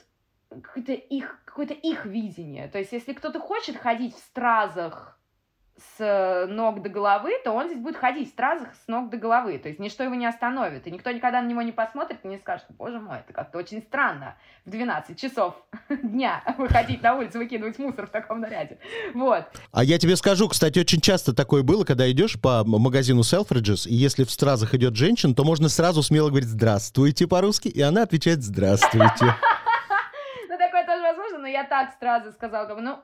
какое-то 0.50 0.92
их, 0.92 1.40
какое-то 1.46 1.74
их 1.74 2.04
видение. 2.04 2.68
То 2.68 2.78
есть, 2.78 2.92
если 2.92 3.14
кто-то 3.14 3.40
хочет 3.40 3.76
ходить 3.76 4.14
в 4.14 4.18
стразах, 4.18 5.18
с 5.98 6.46
ног 6.48 6.82
до 6.82 6.88
головы, 6.88 7.32
то 7.44 7.52
он 7.52 7.68
здесь 7.68 7.80
будет 7.80 7.96
ходить 7.96 8.28
в 8.28 8.32
стразах 8.32 8.68
с 8.84 8.88
ног 8.88 9.10
до 9.10 9.16
головы. 9.16 9.58
То 9.58 9.68
есть 9.68 9.80
ничто 9.80 10.04
его 10.04 10.14
не 10.14 10.26
остановит. 10.26 10.86
И 10.86 10.90
никто 10.90 11.10
никогда 11.10 11.42
на 11.42 11.46
него 11.46 11.62
не 11.62 11.72
посмотрит 11.72 12.18
и 12.22 12.28
не 12.28 12.38
скажет, 12.38 12.66
боже 12.70 13.00
мой, 13.00 13.18
это 13.18 13.32
как-то 13.32 13.58
очень 13.58 13.82
странно 13.82 14.36
в 14.64 14.70
12 14.70 15.18
часов 15.18 15.54
дня 15.88 16.42
выходить 16.58 17.02
на 17.02 17.14
улицу, 17.14 17.38
выкидывать 17.38 17.78
мусор 17.78 18.06
в 18.06 18.10
таком 18.10 18.40
наряде. 18.40 18.78
Вот. 19.14 19.44
А 19.70 19.84
я 19.84 19.98
тебе 19.98 20.16
скажу, 20.16 20.48
кстати, 20.48 20.78
очень 20.78 21.00
часто 21.00 21.34
такое 21.34 21.62
было, 21.62 21.84
когда 21.84 22.10
идешь 22.10 22.40
по 22.40 22.64
магазину 22.64 23.20
Selfridges, 23.20 23.88
и 23.88 23.94
если 23.94 24.24
в 24.24 24.30
стразах 24.30 24.74
идет 24.74 24.96
женщина, 24.96 25.34
то 25.34 25.44
можно 25.44 25.68
сразу 25.68 26.02
смело 26.02 26.28
говорить 26.28 26.48
«здравствуйте» 26.48 27.26
по-русски, 27.26 27.68
и 27.68 27.80
она 27.80 28.02
отвечает 28.02 28.42
«здравствуйте». 28.42 29.34
Ну, 30.48 30.58
такое 30.58 30.84
тоже 30.84 31.02
возможно, 31.02 31.38
но 31.38 31.46
я 31.46 31.64
так 31.64 31.94
сразу 31.98 32.30
сказала, 32.32 32.78
ну, 32.78 32.98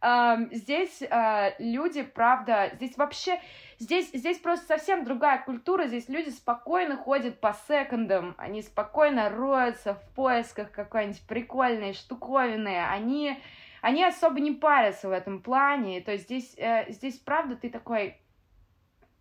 Здесь 0.00 1.02
а, 1.10 1.54
люди, 1.58 2.02
правда, 2.02 2.70
здесь 2.74 2.96
вообще, 2.96 3.40
здесь, 3.80 4.10
здесь 4.12 4.38
просто 4.38 4.66
совсем 4.66 5.04
другая 5.04 5.42
культура, 5.42 5.88
здесь 5.88 6.08
люди 6.08 6.30
спокойно 6.30 6.96
ходят 6.96 7.40
по 7.40 7.52
секондам, 7.66 8.36
они 8.38 8.62
спокойно 8.62 9.28
роются 9.28 9.94
в 9.94 10.14
поисках 10.14 10.70
какой-нибудь 10.70 11.26
прикольной 11.26 11.94
штуковины, 11.94 12.80
они, 12.88 13.42
они 13.82 14.04
особо 14.04 14.38
не 14.38 14.52
парятся 14.52 15.08
в 15.08 15.12
этом 15.12 15.42
плане, 15.42 16.00
то 16.00 16.12
есть 16.12 16.26
здесь, 16.26 16.54
э, 16.58 16.84
здесь 16.92 17.18
правда 17.18 17.56
ты 17.56 17.68
такой, 17.68 18.20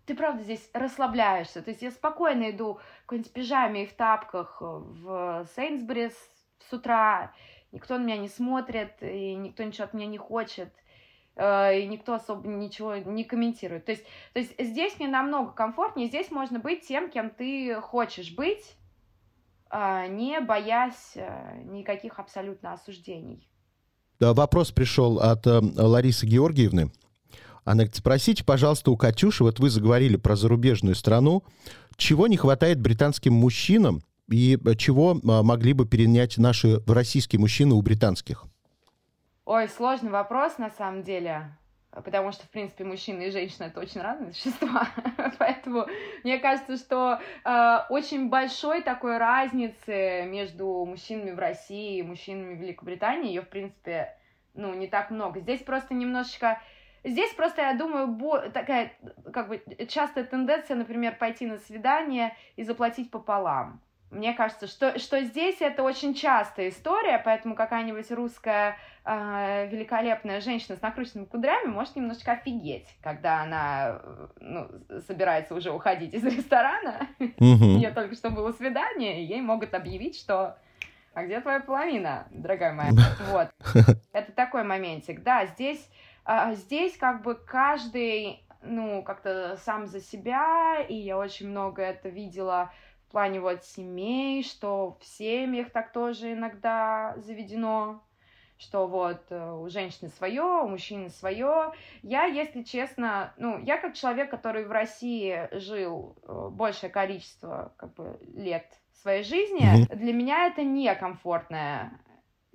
ты 0.05 0.13
правда 0.13 0.43
здесь 0.43 0.69
расслабляешься, 0.73 1.63
то 1.63 1.71
есть 1.71 1.81
я 1.81 1.89
спокойно 1.89 2.51
иду 2.51 2.75
в 2.75 3.01
какой-нибудь 3.01 3.33
пижаме 3.33 3.83
и 3.85 3.87
в 3.87 3.93
тапках 3.93 4.57
в 4.61 5.47
Сейнсбурис 5.55 6.13
с 6.69 6.71
утра, 6.71 7.31
никто 7.71 7.97
на 7.97 8.03
меня 8.03 8.17
не 8.17 8.29
смотрит, 8.29 8.91
и 9.01 9.35
никто 9.35 9.63
ничего 9.63 9.85
от 9.85 9.93
меня 9.93 10.07
не 10.07 10.17
хочет, 10.17 10.73
э, 11.35 11.81
и 11.81 11.87
никто 11.87 12.13
особо 12.13 12.47
ничего 12.47 12.95
не 12.97 13.23
комментирует. 13.23 13.85
То 13.85 13.91
есть, 13.91 14.03
то 14.33 14.39
есть 14.39 14.53
здесь 14.59 14.97
мне 14.99 15.07
намного 15.07 15.51
комфортнее, 15.51 16.07
здесь 16.07 16.31
можно 16.31 16.59
быть 16.59 16.87
тем, 16.87 17.09
кем 17.09 17.29
ты 17.29 17.75
хочешь 17.81 18.33
быть, 18.33 18.75
а, 19.69 20.07
не 20.07 20.39
боясь 20.39 21.13
э, 21.15 21.61
никаких 21.65 22.19
абсолютно 22.19 22.73
осуждений. 22.73 23.47
Вопрос 24.19 24.71
пришел 24.71 25.19
от 25.19 25.45
э, 25.45 25.59
Ларисы 25.75 26.25
Георгиевны. 26.25 26.91
Она 27.65 27.83
говорит, 27.83 27.95
спросите, 27.95 28.45
пожалуйста, 28.45 28.91
у 28.91 28.97
Катюши, 28.97 29.43
вот 29.43 29.59
вы 29.59 29.69
заговорили 29.69 30.15
про 30.15 30.37
зарубежную 30.37 30.95
страну, 30.95 31.43
чего 31.97 32.27
не 32.27 32.37
хватает 32.37 32.79
британским 32.79 33.33
мужчинам, 33.33 34.01
и 34.29 34.57
э, 34.57 34.75
чего 34.75 35.11
а, 35.11 35.43
могли 35.43 35.73
бы 35.73 35.87
перенять 35.87 36.37
наши 36.37 36.79
российские 36.87 37.39
мужчины 37.39 37.75
у 37.75 37.81
британских? 37.81 38.45
Ой, 39.45 39.69
сложный 39.69 40.11
вопрос 40.11 40.57
на 40.57 40.69
самом 40.69 41.03
деле, 41.03 41.57
потому 41.91 42.33
что, 42.33 42.45
в 42.45 42.49
принципе, 42.49 42.83
мужчина 42.83 43.21
и 43.21 43.31
женщина 43.31 43.65
это 43.65 43.79
очень 43.79 44.01
разные 44.01 44.33
существа, 44.33 44.89
поэтому 45.39 45.87
мне 46.23 46.37
кажется, 46.39 46.75
что 46.75 47.21
э, 47.45 47.77
очень 47.89 48.29
большой 48.29 48.81
такой 48.81 49.17
разницы 49.17 50.25
между 50.27 50.83
мужчинами 50.85 51.31
в 51.31 51.39
России 51.39 51.99
и 51.99 52.03
мужчинами 52.03 52.55
в 52.55 52.59
Великобритании, 52.59 53.29
ее, 53.29 53.41
в 53.41 53.49
принципе, 53.49 54.17
ну, 54.53 54.73
не 54.73 54.87
так 54.87 55.11
много. 55.11 55.39
Здесь 55.39 55.61
просто 55.61 55.93
немножечко 55.93 56.59
Здесь 57.03 57.31
просто, 57.35 57.61
я 57.61 57.73
думаю, 57.73 58.07
бо- 58.07 58.49
такая, 58.49 58.91
как 59.31 59.47
бы, 59.47 59.63
частая 59.87 60.25
тенденция, 60.25 60.75
например, 60.75 61.15
пойти 61.17 61.45
на 61.45 61.57
свидание 61.57 62.35
и 62.57 62.63
заплатить 62.63 63.11
пополам. 63.11 63.81
Мне 64.09 64.33
кажется, 64.33 64.67
что, 64.67 64.97
что 64.99 65.21
здесь 65.21 65.59
это 65.59 65.83
очень 65.83 66.13
частая 66.13 66.69
история, 66.69 67.21
поэтому 67.23 67.55
какая-нибудь 67.55 68.09
русская 68.11 68.77
э, 69.03 69.67
великолепная 69.69 70.39
женщина 70.39 70.77
с 70.77 70.81
накрученными 70.81 71.25
кудрями 71.25 71.67
может 71.67 71.95
немножечко 71.97 72.31
офигеть, 72.31 72.87
когда 73.01 73.41
она 73.41 74.01
ну, 74.39 74.69
собирается 75.07 75.55
уже 75.55 75.71
уходить 75.71 76.13
из 76.13 76.23
ресторана. 76.23 77.07
Mm-hmm. 77.19 77.61
У 77.61 77.77
нее 77.77 77.91
только 77.91 78.15
что 78.15 78.29
было 78.29 78.53
свидание, 78.53 79.21
и 79.21 79.25
ей 79.25 79.41
могут 79.41 79.73
объявить, 79.73 80.17
что 80.17 80.57
а 81.17 81.23
где 81.23 81.41
твоя 81.41 81.59
половина, 81.61 82.27
дорогая 82.29 82.73
моя? 82.73 82.91
Вот. 83.31 83.49
Это 84.13 84.31
такой 84.33 84.63
моментик. 84.63 85.23
Да, 85.23 85.47
здесь, 85.47 85.89
э, 86.27 86.53
здесь 86.53 86.95
как 86.95 87.23
бы 87.23 87.33
каждый, 87.33 88.45
ну, 88.61 89.01
как-то 89.01 89.57
сам 89.65 89.87
за 89.87 89.99
себя, 89.99 90.79
и 90.87 90.93
я 90.93 91.17
очень 91.17 91.49
много 91.49 91.81
это 91.81 92.09
видела 92.09 92.71
в 93.07 93.11
плане 93.11 93.39
вот 93.39 93.63
семей, 93.63 94.43
что 94.43 94.97
в 94.99 95.05
семьях 95.05 95.71
так 95.71 95.93
тоже 95.93 96.33
иногда 96.33 97.13
заведено, 97.17 98.03
что 98.57 98.87
вот 98.87 99.23
э, 99.29 99.51
у 99.51 99.69
женщины 99.69 100.09
свое, 100.09 100.43
у 100.43 100.67
мужчины 100.67 101.09
свое. 101.09 101.71
Я, 102.01 102.25
если 102.25 102.63
честно, 102.63 103.33
ну, 103.37 103.59
я 103.59 103.77
как 103.77 103.93
человек, 103.93 104.29
который 104.29 104.65
в 104.65 104.71
России 104.71 105.47
жил 105.51 106.17
э, 106.23 106.49
большее 106.51 106.89
количество 106.89 107.73
как 107.77 107.93
бы, 107.93 108.19
лет 108.35 108.65
своей 108.93 109.23
жизни, 109.23 109.61
mm-hmm. 109.61 109.95
для 109.95 110.13
меня 110.13 110.47
это 110.47 110.63
некомфортная 110.63 111.99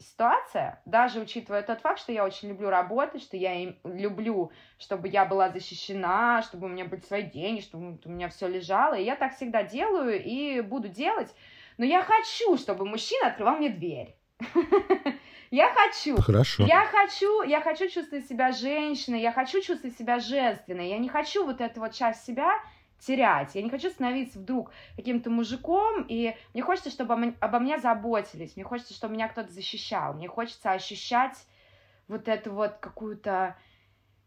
ситуация, 0.03 0.83
даже 0.85 1.21
учитывая 1.21 1.63
тот 1.63 1.81
факт, 1.81 2.01
что 2.01 2.13
я 2.13 2.25
очень 2.25 2.49
люблю 2.49 2.69
работать, 2.69 3.23
что 3.23 3.37
я 3.37 3.75
люблю, 3.85 4.53
чтобы 4.79 5.09
я 5.09 5.25
была 5.25 5.51
защищена, 5.51 6.43
чтобы 6.43 6.67
у 6.67 6.69
меня 6.69 6.85
были 6.85 7.01
свои 7.01 7.23
деньги, 7.23 7.61
чтобы 7.61 7.99
у 8.05 8.09
меня 8.09 8.29
все 8.29 8.47
лежало, 8.49 8.95
и 8.95 9.05
я 9.05 9.17
так 9.17 9.35
всегда 9.35 9.63
делаю 9.63 10.23
и 10.23 10.61
буду 10.61 10.89
делать, 10.89 11.35
но 11.79 11.85
я 11.85 12.03
хочу, 12.03 12.59
чтобы 12.59 12.85
мужчина 12.85 13.29
открывал 13.29 13.57
мне 13.57 13.71
дверь. 13.71 14.17
Я 15.53 15.71
хочу. 15.75 16.19
Хорошо. 16.19 16.65
Я 16.65 16.87
хочу, 16.87 17.43
я 17.43 17.61
хочу 17.61 17.87
чувствовать 17.87 18.27
себя 18.27 18.53
женщиной, 18.53 19.21
я 19.21 19.33
хочу 19.33 19.61
чувствовать 19.61 19.95
себя 19.99 20.19
женственной. 20.19 20.89
Я 20.89 20.97
не 20.97 21.11
хочу 21.11 21.45
вот 21.45 21.61
эту 21.61 21.81
вот 21.81 21.93
часть 21.93 22.25
себя 22.25 22.53
терять. 23.07 23.55
Я 23.55 23.63
не 23.63 23.71
хочу 23.71 23.91
становиться 23.91 24.39
вдруг 24.39 24.71
каким-то 24.97 25.31
мужиком, 25.31 26.05
и 26.09 26.35
мне 26.55 26.63
хочется, 26.63 26.91
чтобы 26.91 27.35
обо 27.41 27.59
мне 27.59 27.79
заботились, 27.79 28.57
мне 28.57 28.65
хочется, 28.65 28.95
чтобы 28.95 29.15
меня 29.15 29.29
кто-то 29.29 29.53
защищал, 29.53 30.15
мне 30.15 30.29
хочется 30.29 30.73
ощущать 30.73 31.37
вот 32.09 32.29
эту 32.29 32.53
вот 32.53 32.77
какую-то, 32.81 33.57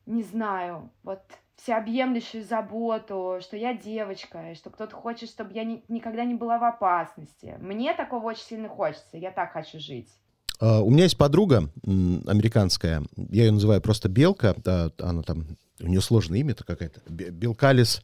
не 0.06 0.24
знаю, 0.24 0.92
вот 1.04 1.22
всеобъемлющую 1.56 2.44
заботу, 2.44 3.40
что 3.42 3.56
я 3.56 3.74
девочка, 3.74 4.52
и 4.52 4.56
что 4.56 4.70
кто-то 4.70 4.96
хочет, 4.96 5.30
чтобы 5.30 5.54
я 5.54 5.64
ни, 5.64 5.84
никогда 5.88 6.26
не 6.26 6.36
была 6.36 6.58
в 6.58 6.64
опасности. 6.66 7.56
Мне 7.62 7.94
такого 7.94 8.26
очень 8.26 8.44
сильно 8.44 8.68
хочется, 8.68 9.18
я 9.18 9.32
так 9.32 9.54
хочу 9.54 9.80
жить. 9.80 10.10
А, 10.60 10.82
у 10.82 10.90
меня 10.90 11.04
есть 11.04 11.18
подруга 11.18 11.70
американская, 11.86 13.04
я 13.16 13.46
ее 13.46 13.52
называю 13.52 13.82
просто 13.82 14.10
Белка, 14.10 14.56
она 15.00 15.24
там, 15.24 15.46
у 15.80 15.88
нее 15.88 16.02
сложное 16.02 16.40
имя-то 16.40 16.66
какая-то, 16.66 17.00
Белкалис 17.10 18.02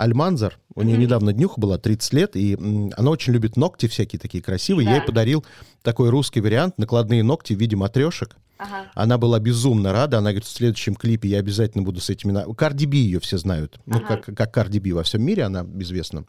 Альманзар. 0.00 0.58
У 0.74 0.82
нее 0.82 0.96
mm-hmm. 0.96 1.00
недавно 1.00 1.32
днюха 1.32 1.60
была, 1.60 1.78
30 1.78 2.12
лет, 2.12 2.36
и 2.36 2.54
она 2.96 3.10
очень 3.10 3.32
любит 3.32 3.56
ногти 3.56 3.86
всякие 3.86 4.18
такие 4.18 4.42
красивые. 4.42 4.86
Да. 4.86 4.92
Я 4.92 4.98
ей 4.98 5.06
подарил 5.06 5.44
такой 5.82 6.10
русский 6.10 6.40
вариант, 6.40 6.78
накладные 6.78 7.22
ногти 7.22 7.52
в 7.54 7.58
виде 7.58 7.76
матрешек. 7.76 8.36
Ага. 8.58 8.90
Она 8.94 9.16
была 9.16 9.38
безумно 9.38 9.92
рада. 9.92 10.18
Она 10.18 10.30
говорит, 10.30 10.44
в 10.44 10.52
следующем 10.52 10.94
клипе 10.94 11.28
я 11.28 11.38
обязательно 11.38 11.82
буду 11.82 12.00
с 12.00 12.10
этими... 12.10 12.54
Карди 12.54 12.84
Би 12.84 12.98
ее 12.98 13.18
все 13.20 13.38
знают. 13.38 13.80
Ну, 13.86 13.98
ага. 13.98 14.16
как, 14.16 14.36
как 14.36 14.52
Карди 14.52 14.78
Би 14.78 14.92
во 14.92 15.02
всем 15.02 15.22
мире, 15.22 15.44
она 15.44 15.66
известна. 15.78 16.24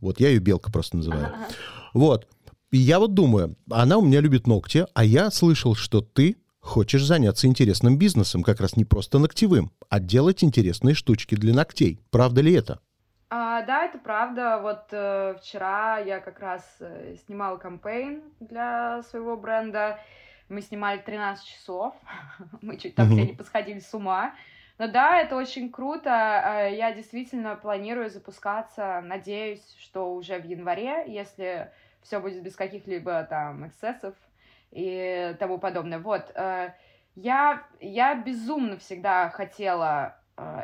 Вот, 0.00 0.20
я 0.20 0.28
ее 0.28 0.38
Белка 0.38 0.70
просто 0.70 0.96
называю. 0.96 1.26
Ага. 1.26 1.48
Вот. 1.92 2.28
И 2.70 2.78
я 2.78 2.98
вот 2.98 3.14
думаю, 3.14 3.56
она 3.70 3.98
у 3.98 4.02
меня 4.02 4.20
любит 4.20 4.46
ногти, 4.46 4.86
а 4.94 5.04
я 5.04 5.30
слышал, 5.30 5.74
что 5.74 6.00
ты 6.00 6.36
хочешь 6.60 7.04
заняться 7.04 7.46
интересным 7.46 7.98
бизнесом, 7.98 8.42
как 8.42 8.60
раз 8.60 8.76
не 8.76 8.84
просто 8.84 9.18
ногтевым, 9.18 9.72
а 9.88 10.00
делать 10.00 10.42
интересные 10.44 10.94
штучки 10.94 11.34
для 11.34 11.52
ногтей. 11.52 12.00
Правда 12.10 12.40
ли 12.40 12.52
это? 12.52 12.78
А, 13.34 13.62
да, 13.62 13.86
это 13.86 13.96
правда. 13.96 14.58
Вот 14.58 14.88
э, 14.90 15.36
вчера 15.40 15.96
я 15.96 16.20
как 16.20 16.38
раз 16.38 16.62
э, 16.80 17.16
снимала 17.24 17.56
кампейн 17.56 18.22
для 18.40 19.02
своего 19.04 19.38
бренда. 19.38 19.98
Мы 20.50 20.60
снимали 20.60 20.98
13 20.98 21.42
часов. 21.42 21.94
Мы 22.60 22.76
чуть 22.76 22.94
там 22.94 23.08
все 23.08 23.24
не 23.24 23.32
посходили 23.32 23.78
с 23.78 23.94
ума. 23.94 24.34
Но 24.76 24.86
да, 24.86 25.18
это 25.18 25.36
очень 25.36 25.72
круто. 25.72 26.10
А, 26.10 26.66
я 26.66 26.92
действительно 26.92 27.56
планирую 27.56 28.10
запускаться. 28.10 29.00
Надеюсь, 29.02 29.78
что 29.80 30.12
уже 30.12 30.38
в 30.38 30.44
январе, 30.44 31.04
если 31.06 31.72
все 32.02 32.20
будет 32.20 32.42
без 32.42 32.54
каких-либо 32.54 33.24
там 33.24 33.66
эксцессов 33.66 34.14
и 34.72 35.34
тому 35.38 35.56
подобное. 35.56 36.00
Вот. 36.00 36.30
Э, 36.34 36.74
я, 37.14 37.62
я 37.80 38.14
безумно 38.14 38.76
всегда 38.76 39.30
хотела 39.30 40.18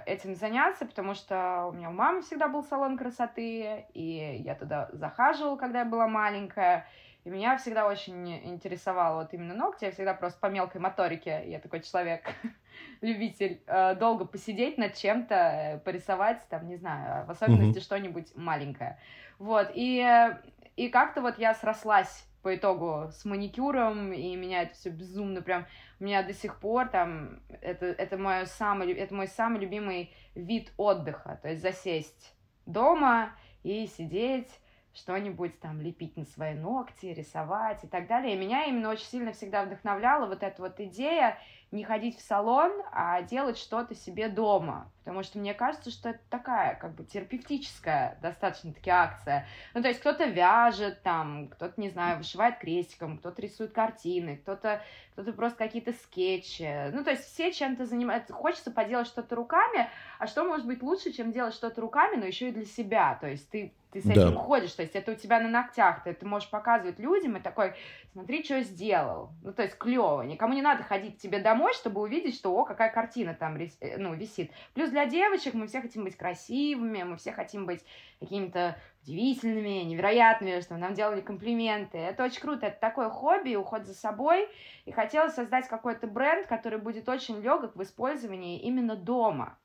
этим 0.06 0.34
заняться, 0.34 0.86
потому 0.86 1.14
что 1.14 1.66
у 1.68 1.72
меня 1.72 1.90
у 1.90 1.92
мамы 1.92 2.22
всегда 2.22 2.48
был 2.48 2.62
салон 2.62 2.96
красоты, 2.96 3.86
и 3.92 4.42
я 4.44 4.54
туда 4.54 4.88
захаживала, 4.92 5.56
когда 5.56 5.80
я 5.80 5.84
была 5.84 6.08
маленькая, 6.08 6.86
и 7.24 7.30
меня 7.30 7.58
всегда 7.58 7.86
очень 7.86 8.46
интересовало 8.48 9.22
вот 9.22 9.34
именно 9.34 9.54
ногти, 9.54 9.84
я 9.84 9.90
всегда 9.90 10.14
просто 10.14 10.40
по 10.40 10.46
мелкой 10.46 10.80
моторике, 10.80 11.44
я 11.46 11.58
такой 11.58 11.80
человек, 11.80 12.22
любитель 13.00 13.60
э, 13.66 13.94
долго 13.96 14.24
посидеть 14.24 14.78
над 14.78 14.94
чем-то, 14.94 15.34
э, 15.34 15.78
порисовать, 15.80 16.46
там, 16.48 16.66
не 16.66 16.76
знаю, 16.76 17.26
в 17.26 17.30
особенности 17.30 17.78
mm-hmm. 17.78 17.82
что-нибудь 17.82 18.36
маленькое. 18.36 18.98
Вот, 19.38 19.70
и, 19.74 20.30
и 20.76 20.88
как-то 20.88 21.20
вот 21.20 21.38
я 21.38 21.54
срослась 21.54 22.27
по 22.42 22.54
итогу 22.54 23.10
с 23.10 23.24
маникюром, 23.24 24.12
и 24.12 24.36
меня 24.36 24.62
это 24.62 24.74
все 24.74 24.90
безумно 24.90 25.42
прям... 25.42 25.66
У 26.00 26.04
меня 26.04 26.22
до 26.22 26.32
сих 26.32 26.58
пор 26.60 26.88
там... 26.88 27.40
Это, 27.60 27.86
это, 27.86 28.16
мой 28.16 28.46
самый, 28.46 28.92
это 28.92 29.14
мой 29.14 29.26
самый 29.26 29.60
любимый 29.60 30.12
вид 30.34 30.72
отдыха. 30.76 31.38
То 31.42 31.48
есть 31.48 31.62
засесть 31.62 32.34
дома 32.66 33.32
и 33.62 33.86
сидеть 33.86 34.50
что-нибудь 34.94 35.60
там 35.60 35.80
лепить 35.80 36.16
на 36.16 36.24
свои 36.24 36.54
ногти, 36.54 37.06
рисовать 37.06 37.84
и 37.84 37.86
так 37.86 38.06
далее. 38.06 38.34
И 38.34 38.38
меня 38.38 38.64
именно 38.64 38.90
очень 38.90 39.06
сильно 39.06 39.32
всегда 39.32 39.64
вдохновляла 39.64 40.26
вот 40.26 40.42
эта 40.42 40.60
вот 40.60 40.80
идея 40.80 41.38
не 41.70 41.84
ходить 41.84 42.16
в 42.18 42.22
салон, 42.22 42.72
а 42.92 43.22
делать 43.22 43.58
что-то 43.58 43.94
себе 43.94 44.28
дома. 44.28 44.90
Потому 45.08 45.22
что 45.22 45.38
мне 45.38 45.54
кажется, 45.54 45.90
что 45.90 46.10
это 46.10 46.20
такая, 46.28 46.74
как 46.74 46.94
бы, 46.94 47.02
терапевтическая 47.02 48.18
достаточно-таки 48.20 48.90
акция. 48.90 49.46
Ну, 49.72 49.80
то 49.80 49.88
есть 49.88 50.00
кто-то 50.00 50.26
вяжет 50.26 51.02
там, 51.02 51.48
кто-то, 51.48 51.80
не 51.80 51.88
знаю, 51.88 52.18
вышивает 52.18 52.58
крестиком, 52.58 53.16
кто-то 53.16 53.40
рисует 53.40 53.72
картины, 53.72 54.36
кто-то 54.36 54.82
кто 55.22 55.32
просто 55.32 55.58
какие-то 55.58 55.94
скетчи. 55.94 56.90
Ну, 56.92 57.02
то 57.02 57.10
есть 57.10 57.24
все 57.24 57.52
чем-то 57.52 57.86
занимаются. 57.86 58.34
Хочется 58.34 58.70
поделать 58.70 59.06
что-то 59.06 59.34
руками, 59.34 59.88
а 60.18 60.26
что 60.26 60.44
может 60.44 60.66
быть 60.66 60.82
лучше, 60.82 61.10
чем 61.10 61.32
делать 61.32 61.54
что-то 61.54 61.80
руками, 61.80 62.16
но 62.16 62.26
еще 62.26 62.50
и 62.50 62.52
для 62.52 62.66
себя. 62.66 63.16
То 63.18 63.28
есть 63.28 63.48
ты 63.50 63.72
ты 63.90 64.02
с 64.02 64.06
этим 64.06 64.34
да. 64.34 64.40
ходишь, 64.40 64.72
то 64.72 64.82
есть 64.82 64.94
это 64.94 65.12
у 65.12 65.14
тебя 65.14 65.40
на 65.40 65.48
ногтях, 65.48 66.04
ты, 66.04 66.12
ты 66.12 66.26
можешь 66.26 66.50
показывать 66.50 66.98
людям 66.98 67.38
и 67.38 67.40
такой, 67.40 67.72
смотри, 68.12 68.44
что 68.44 68.56
я 68.56 68.62
сделал. 68.62 69.30
Ну, 69.42 69.52
то 69.54 69.62
есть 69.62 69.78
клево. 69.78 70.20
Никому 70.22 70.52
не 70.52 70.60
надо 70.60 70.82
ходить 70.82 71.16
к 71.16 71.20
тебе 71.20 71.38
домой, 71.38 71.72
чтобы 71.72 72.02
увидеть, 72.02 72.34
что, 72.34 72.54
о, 72.54 72.64
какая 72.64 72.90
картина 72.90 73.32
там 73.32 73.56
э, 73.56 73.96
ну, 73.96 74.12
висит. 74.12 74.50
Плюс 74.74 74.90
для 74.90 74.97
девочек 75.06 75.54
мы 75.54 75.66
все 75.66 75.80
хотим 75.80 76.04
быть 76.04 76.16
красивыми, 76.16 77.02
мы 77.02 77.16
все 77.16 77.32
хотим 77.32 77.66
быть 77.66 77.84
какими-то 78.20 78.76
удивительными, 79.02 79.84
невероятными, 79.84 80.60
что 80.60 80.76
нам 80.76 80.94
делали 80.94 81.20
комплименты. 81.20 81.98
Это 81.98 82.24
очень 82.24 82.40
круто, 82.40 82.66
это 82.66 82.78
такое 82.80 83.08
хобби, 83.08 83.54
уход 83.54 83.86
за 83.86 83.94
собой. 83.94 84.48
И 84.84 84.92
хотела 84.92 85.28
создать 85.28 85.68
какой-то 85.68 86.06
бренд, 86.06 86.46
который 86.46 86.78
будет 86.78 87.08
очень 87.08 87.40
легок 87.40 87.76
в 87.76 87.82
использовании 87.82 88.60
именно 88.60 88.96
дома. 88.96 89.58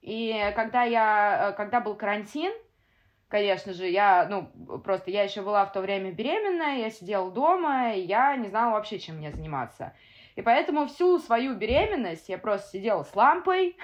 И 0.00 0.52
когда 0.54 0.84
я, 0.84 1.50
э, 1.50 1.56
когда 1.56 1.80
был 1.80 1.94
карантин, 1.94 2.52
конечно 3.28 3.72
же, 3.72 3.86
я, 3.88 4.26
ну, 4.28 4.78
просто 4.80 5.10
я 5.10 5.22
еще 5.22 5.42
была 5.42 5.64
в 5.66 5.72
то 5.72 5.80
время 5.80 6.12
беременная, 6.12 6.78
я 6.78 6.90
сидела 6.90 7.30
дома, 7.30 7.92
и 7.92 8.00
я 8.00 8.36
не 8.36 8.48
знала 8.48 8.72
вообще, 8.72 8.98
чем 8.98 9.16
мне 9.16 9.30
заниматься. 9.30 9.94
И 10.36 10.42
поэтому 10.42 10.86
всю 10.86 11.18
свою 11.18 11.56
беременность 11.56 12.28
я 12.28 12.38
просто 12.38 12.70
сидела 12.70 13.02
с 13.02 13.14
лампой, 13.16 13.76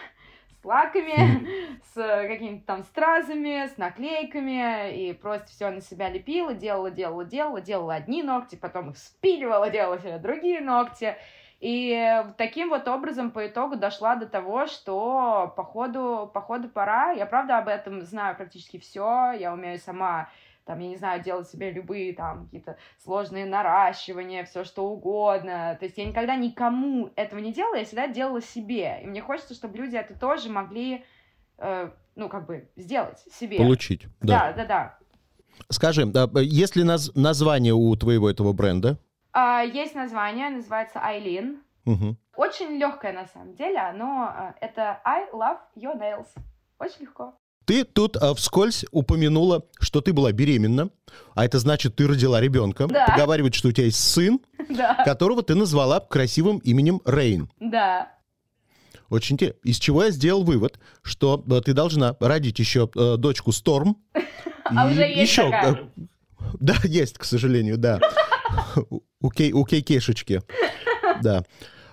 лаками, 0.64 1.78
с 1.94 1.94
какими-то 1.94 2.66
там 2.66 2.82
стразами, 2.84 3.66
с 3.66 3.76
наклейками, 3.76 4.94
и 4.94 5.12
просто 5.12 5.48
все 5.48 5.70
на 5.70 5.80
себя 5.80 6.08
лепила, 6.08 6.54
делала, 6.54 6.90
делала, 6.90 7.24
делала, 7.24 7.60
делала 7.60 7.94
одни 7.94 8.22
ногти, 8.22 8.56
потом 8.56 8.90
их 8.90 8.98
спиливала, 8.98 9.70
делала 9.70 9.98
себе 9.98 10.18
другие 10.18 10.60
ногти. 10.60 11.16
И 11.60 12.24
таким 12.36 12.68
вот 12.68 12.86
образом 12.88 13.30
по 13.30 13.46
итогу 13.46 13.76
дошла 13.76 14.16
до 14.16 14.26
того, 14.26 14.66
что 14.66 15.52
по 15.56 15.64
ходу, 15.64 16.30
по 16.34 16.42
ходу 16.42 16.68
пора. 16.68 17.12
Я 17.12 17.24
правда 17.24 17.56
об 17.56 17.68
этом 17.68 18.02
знаю 18.02 18.36
практически 18.36 18.78
все. 18.78 19.32
Я 19.32 19.52
умею 19.52 19.78
сама 19.78 20.28
там, 20.64 20.78
я 20.78 20.88
не 20.88 20.96
знаю, 20.96 21.22
делать 21.22 21.48
себе 21.48 21.70
любые 21.70 22.14
там 22.14 22.46
какие-то 22.46 22.76
сложные 23.02 23.46
наращивания, 23.46 24.44
все 24.44 24.64
что 24.64 24.86
угодно. 24.86 25.76
То 25.78 25.84
есть 25.84 25.98
я 25.98 26.04
никогда 26.04 26.36
никому 26.36 27.10
этого 27.16 27.40
не 27.40 27.52
делала, 27.52 27.76
я 27.76 27.84
всегда 27.84 28.08
делала 28.08 28.40
себе. 28.40 29.00
И 29.02 29.06
мне 29.06 29.20
хочется, 29.20 29.54
чтобы 29.54 29.76
люди 29.78 29.96
это 29.96 30.18
тоже 30.18 30.48
могли, 30.48 31.04
э, 31.58 31.90
ну, 32.14 32.28
как 32.28 32.46
бы, 32.46 32.68
сделать 32.76 33.18
себе. 33.30 33.58
Получить, 33.58 34.06
да. 34.20 34.52
Да, 34.52 34.52
да, 34.52 34.64
да. 34.64 34.98
Скажи, 35.68 36.10
есть 36.42 36.76
ли 36.76 36.84
наз 36.84 37.14
название 37.14 37.74
у 37.74 37.94
твоего 37.96 38.28
этого 38.28 38.52
бренда? 38.52 38.98
А, 39.32 39.62
есть 39.62 39.94
название, 39.94 40.48
называется 40.50 41.00
Айлин. 41.00 41.62
Угу. 41.86 42.16
Очень 42.36 42.78
легкое 42.78 43.12
на 43.12 43.26
самом 43.26 43.54
деле, 43.54 43.92
но 43.94 44.22
а, 44.22 44.54
это 44.60 45.00
I 45.04 45.28
love 45.32 45.58
your 45.76 45.98
nails. 45.98 46.28
Очень 46.78 47.02
легко. 47.02 47.34
Ты 47.64 47.84
тут 47.84 48.16
а, 48.16 48.34
вскользь 48.34 48.84
упомянула, 48.90 49.64
что 49.80 50.00
ты 50.00 50.12
была 50.12 50.32
беременна, 50.32 50.90
а 51.34 51.44
это 51.44 51.58
значит, 51.58 51.96
ты 51.96 52.06
родила 52.06 52.40
ребенка. 52.40 52.86
Да. 52.86 53.06
Поговаривают, 53.06 53.54
что 53.54 53.68
у 53.68 53.72
тебя 53.72 53.86
есть 53.86 54.00
сын, 54.00 54.40
да. 54.68 55.02
которого 55.04 55.42
ты 55.42 55.54
назвала 55.54 56.00
красивым 56.00 56.58
именем 56.58 57.00
Рейн. 57.04 57.50
Да. 57.60 58.10
Очень 59.08 59.34
интересно. 59.34 59.58
Из 59.64 59.78
чего 59.78 60.04
я 60.04 60.10
сделал 60.10 60.44
вывод, 60.44 60.78
что 61.02 61.44
э, 61.48 61.60
ты 61.60 61.72
должна 61.72 62.16
родить 62.20 62.58
еще 62.58 62.90
э, 62.94 63.16
дочку 63.16 63.52
Сторм. 63.52 63.96
А 64.64 64.86
уже 64.86 65.02
есть 65.02 65.30
еще, 65.30 65.42
такая? 65.42 65.72
Э, 65.74 65.76
да, 66.58 66.74
есть, 66.84 67.18
к 67.18 67.24
сожалению, 67.24 67.76
да 67.76 68.00
у, 69.20 69.30
кей, 69.30 69.52
у 69.52 69.64
кейкешечки. 69.64 70.42
Да. 71.22 71.44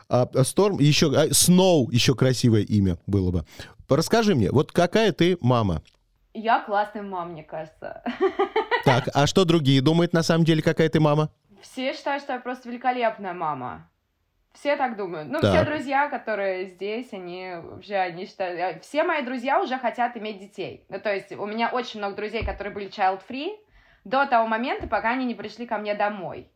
А, 0.09 0.27
Сторм, 0.43 0.79
еще, 0.79 1.11
а, 1.15 1.33
Сноу, 1.33 1.89
еще 1.91 2.15
красивое 2.15 2.61
имя 2.61 2.97
было 3.07 3.31
бы. 3.31 3.45
Расскажи 3.95 4.35
мне, 4.35 4.51
вот 4.51 4.71
какая 4.71 5.11
ты 5.11 5.37
мама? 5.41 5.81
Я 6.33 6.61
классная 6.61 7.03
мама, 7.03 7.31
мне 7.31 7.43
кажется. 7.43 8.03
Так, 8.83 9.09
а 9.13 9.27
что 9.27 9.45
другие 9.45 9.79
думают 9.79 10.11
на 10.11 10.23
самом 10.23 10.43
деле, 10.43 10.63
какая 10.63 10.89
ты 10.89 10.99
мама? 10.99 11.29
Все 11.61 11.93
считают, 11.93 12.23
что 12.23 12.33
я 12.33 12.39
просто 12.39 12.67
великолепная 12.67 13.33
мама. 13.33 13.87
Все 14.53 14.75
так 14.75 14.97
думают. 14.97 15.29
Ну, 15.29 15.39
так. 15.39 15.51
все 15.51 15.63
друзья, 15.63 16.09
которые 16.09 16.65
здесь, 16.65 17.13
они 17.13 17.53
уже, 17.77 17.93
они 17.93 18.25
считают... 18.25 18.59
Э, 18.59 18.79
все 18.81 19.03
мои 19.03 19.23
друзья 19.23 19.61
уже 19.61 19.77
хотят 19.77 20.17
иметь 20.17 20.39
детей. 20.39 20.83
Ну, 20.89 20.99
то 20.99 21.13
есть 21.13 21.31
у 21.31 21.45
меня 21.45 21.69
очень 21.69 21.99
много 21.99 22.15
друзей, 22.15 22.43
которые 22.43 22.73
были 22.73 22.89
child-free 22.89 23.51
до 24.03 24.25
того 24.25 24.47
момента, 24.47 24.87
пока 24.87 25.11
они 25.11 25.25
не 25.25 25.35
пришли 25.35 25.65
ко 25.65 25.77
мне 25.77 25.93
домой. 25.93 26.49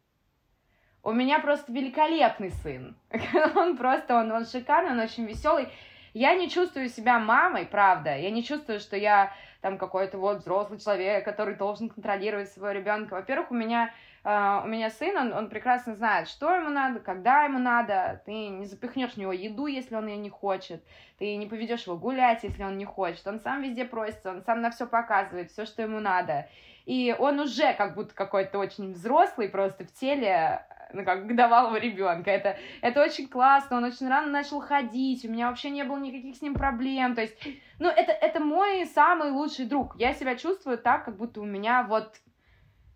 У 1.04 1.12
меня 1.12 1.40
просто 1.40 1.72
великолепный 1.72 2.52
сын. 2.64 2.98
Он 3.56 3.78
просто, 3.78 4.16
он, 4.16 4.32
он 4.32 4.46
шикарный, 4.46 4.92
он 4.94 5.00
очень 5.00 5.26
веселый. 5.26 5.70
Я 6.16 6.34
не 6.34 6.50
чувствую 6.50 6.88
себя 6.88 7.20
мамой, 7.20 7.66
правда. 7.66 8.16
Я 8.16 8.32
не 8.32 8.42
чувствую, 8.42 8.80
что 8.80 8.96
я 8.96 9.34
там 9.60 9.78
какой-то 9.78 10.18
вот 10.18 10.38
взрослый 10.38 10.80
человек, 10.80 11.26
который 11.26 11.56
должен 11.56 11.90
контролировать 11.90 12.50
своего 12.50 12.72
ребенка. 12.72 13.16
Во-первых, 13.16 13.52
у 13.52 13.56
меня 13.56 13.92
Uh, 14.26 14.64
у 14.64 14.68
меня 14.68 14.90
сын, 14.90 15.16
он, 15.16 15.34
он 15.34 15.50
прекрасно 15.50 15.94
знает, 15.94 16.28
что 16.28 16.50
ему 16.50 16.70
надо, 16.70 17.00
когда 17.00 17.44
ему 17.44 17.60
надо. 17.60 18.24
Ты 18.26 18.48
не 18.48 18.66
запихнешь 18.66 19.12
в 19.12 19.18
него 19.18 19.32
еду, 19.32 19.68
если 19.68 19.94
он 19.94 20.08
ее 20.08 20.18
не 20.18 20.32
хочет. 20.32 20.84
Ты 21.20 21.36
не 21.36 21.46
поведешь 21.46 21.86
его 21.86 21.96
гулять, 21.96 22.44
если 22.44 22.64
он 22.64 22.80
не 22.80 22.86
хочет. 22.86 23.28
Он 23.28 23.40
сам 23.40 23.62
везде 23.62 23.86
просится, 23.86 24.32
он 24.32 24.42
сам 24.42 24.62
на 24.62 24.72
все 24.72 24.88
показывает, 24.88 25.52
все, 25.52 25.68
что 25.68 25.84
ему 25.84 26.00
надо. 26.00 26.50
И 26.86 27.16
он 27.20 27.40
уже 27.40 27.76
как 27.76 27.94
будто 27.94 28.16
какой-то 28.16 28.58
очень 28.58 28.94
взрослый 28.94 29.48
просто 29.48 29.86
в 29.86 29.94
теле, 29.94 30.66
ну, 30.94 31.04
как 31.04 31.28
годовалого 31.28 31.78
ребенка. 31.78 32.32
Это, 32.32 32.58
это 32.82 33.04
очень 33.04 33.28
классно, 33.28 33.78
он 33.78 33.84
очень 33.86 34.08
рано 34.08 34.28
начал 34.28 34.60
ходить, 34.60 35.26
у 35.26 35.30
меня 35.30 35.50
вообще 35.50 35.70
не 35.70 35.84
было 35.84 35.98
никаких 35.98 36.36
с 36.36 36.42
ним 36.42 36.54
проблем. 36.54 37.16
То 37.16 37.22
есть, 37.22 37.36
ну, 37.80 37.90
это, 37.90 38.12
это 38.12 38.40
мой 38.40 38.86
самый 38.86 39.32
лучший 39.32 39.66
друг. 39.66 39.96
Я 39.98 40.14
себя 40.14 40.36
чувствую 40.36 40.78
так, 40.78 41.06
как 41.06 41.18
будто 41.18 41.42
у 41.42 41.46
меня 41.46 41.84
вот 41.84 42.16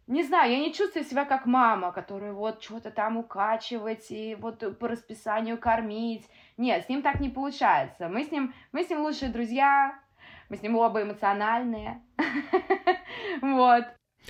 не 0.10 0.24
знаю, 0.24 0.52
я 0.52 0.58
не 0.58 0.74
чувствую 0.74 1.06
себя 1.06 1.24
как 1.24 1.46
мама, 1.46 1.92
которая 1.92 2.34
вот 2.34 2.64
что-то 2.64 2.90
там 2.90 3.18
укачивать 3.18 4.10
и 4.10 4.36
вот 4.40 4.80
по 4.80 4.88
расписанию 4.88 5.60
кормить. 5.60 6.28
Нет, 6.58 6.84
с 6.84 6.90
ним 6.90 7.04
так 7.04 7.20
не 7.20 7.30
получается. 7.30 8.10
Мы 8.10 8.24
с 8.24 8.32
ним, 8.32 8.56
мы 8.72 8.84
с 8.84 8.90
ним 8.90 9.02
лучшие 9.02 9.32
друзья, 9.32 9.94
мы 10.50 10.58
с 10.58 10.64
ним 10.64 10.78
оба 10.78 11.04
эмоциональные. 11.04 12.02
Вот. 13.42 13.86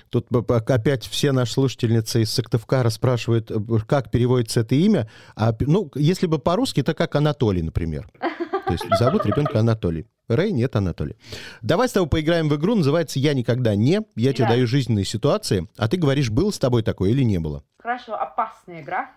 Тут 0.09 0.27
опять 0.49 1.05
все 1.05 1.31
наши 1.31 1.53
слушательницы 1.53 2.21
из 2.21 2.31
Сыктывкара 2.31 2.89
спрашивают, 2.89 3.51
э, 3.51 3.55
как 3.87 4.11
переводится 4.11 4.61
это 4.61 4.75
имя. 4.75 5.09
А, 5.35 5.53
ну, 5.59 5.91
если 5.95 6.27
бы 6.27 6.39
по-русски, 6.39 6.81
это 6.81 6.93
как 6.93 7.15
Анатолий, 7.15 7.61
например. 7.61 8.09
То 8.19 8.73
есть 8.73 8.85
зовут 8.97 9.25
ребенка 9.25 9.59
Анатолий. 9.59 10.05
Рэй, 10.27 10.51
нет, 10.51 10.75
Анатолий. 10.75 11.15
Давай 11.63 11.89
с 11.89 11.91
тобой 11.91 12.07
поиграем 12.07 12.49
в 12.49 12.55
игру, 12.55 12.75
называется 12.75 13.17
«Я 13.17 13.33
никогда 13.33 13.75
не». 13.75 14.01
Я 14.15 14.31
тебе 14.31 14.45
да. 14.45 14.51
даю 14.51 14.67
жизненные 14.67 15.05
ситуации, 15.05 15.67
а 15.75 15.87
ты 15.87 15.97
говоришь, 15.97 16.29
было 16.29 16.51
с 16.51 16.59
тобой 16.59 16.83
такое 16.83 17.09
или 17.09 17.23
не 17.23 17.39
было. 17.39 17.63
Хорошо, 17.79 18.13
опасная 18.13 18.81
игра. 18.81 19.09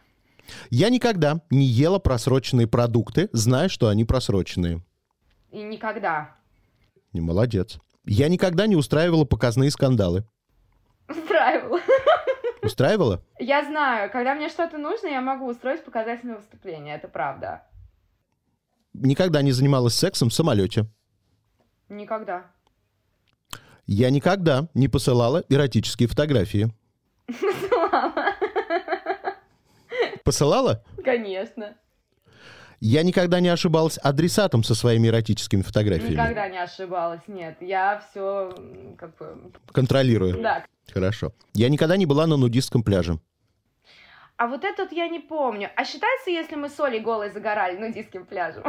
Я 0.70 0.88
никогда 0.88 1.42
не 1.50 1.66
ела 1.66 1.98
просроченные 1.98 2.66
продукты, 2.66 3.28
зная, 3.32 3.68
что 3.68 3.88
они 3.88 4.06
просроченные. 4.06 4.82
И 5.50 5.62
никогда. 5.62 6.34
Не 7.12 7.20
молодец. 7.20 7.78
Я 8.04 8.28
никогда 8.28 8.66
не 8.66 8.74
устраивала 8.74 9.24
показные 9.24 9.70
скандалы. 9.70 10.24
Устраивала. 11.16 11.80
Устраивала? 12.62 13.22
Я 13.38 13.64
знаю, 13.64 14.10
когда 14.10 14.34
мне 14.34 14.48
что-то 14.48 14.78
нужно, 14.78 15.08
я 15.08 15.20
могу 15.20 15.46
устроить 15.46 15.84
показательное 15.84 16.36
выступление, 16.36 16.96
это 16.96 17.08
правда. 17.08 17.62
Никогда 18.94 19.42
не 19.42 19.52
занималась 19.52 19.94
сексом 19.94 20.28
в 20.28 20.34
самолете. 20.34 20.86
Никогда. 21.88 22.46
Я 23.86 24.10
никогда 24.10 24.68
не 24.74 24.88
посылала 24.88 25.44
эротические 25.48 26.08
фотографии. 26.08 26.72
Посылала. 27.26 28.12
Посылала? 30.24 30.84
Конечно. 31.04 31.74
Я 32.80 33.02
никогда 33.04 33.40
не 33.40 33.48
ошибалась 33.48 33.98
адресатом 33.98 34.64
со 34.64 34.74
своими 34.74 35.08
эротическими 35.08 35.62
фотографиями. 35.62 36.14
Никогда 36.14 36.48
не 36.48 36.58
ошибалась, 36.58 37.20
нет. 37.28 37.56
Я 37.60 38.02
все 38.10 38.52
как 38.98 39.16
бы... 39.18 39.52
Контролирую. 39.72 40.42
Да. 40.42 40.64
Хорошо. 40.92 41.32
Я 41.54 41.68
никогда 41.68 41.96
не 41.96 42.06
была 42.06 42.26
на 42.26 42.36
нудистском 42.36 42.82
пляже. 42.82 43.18
А 44.36 44.46
вот 44.48 44.64
этот 44.64 44.92
я 44.92 45.08
не 45.08 45.20
помню. 45.20 45.70
А 45.76 45.84
считается, 45.84 46.30
если 46.30 46.56
мы 46.56 46.68
с 46.68 46.80
Олей 46.80 47.00
голой 47.00 47.30
загорали 47.30 47.76
нудистским 47.78 48.24
пляжем? 48.26 48.64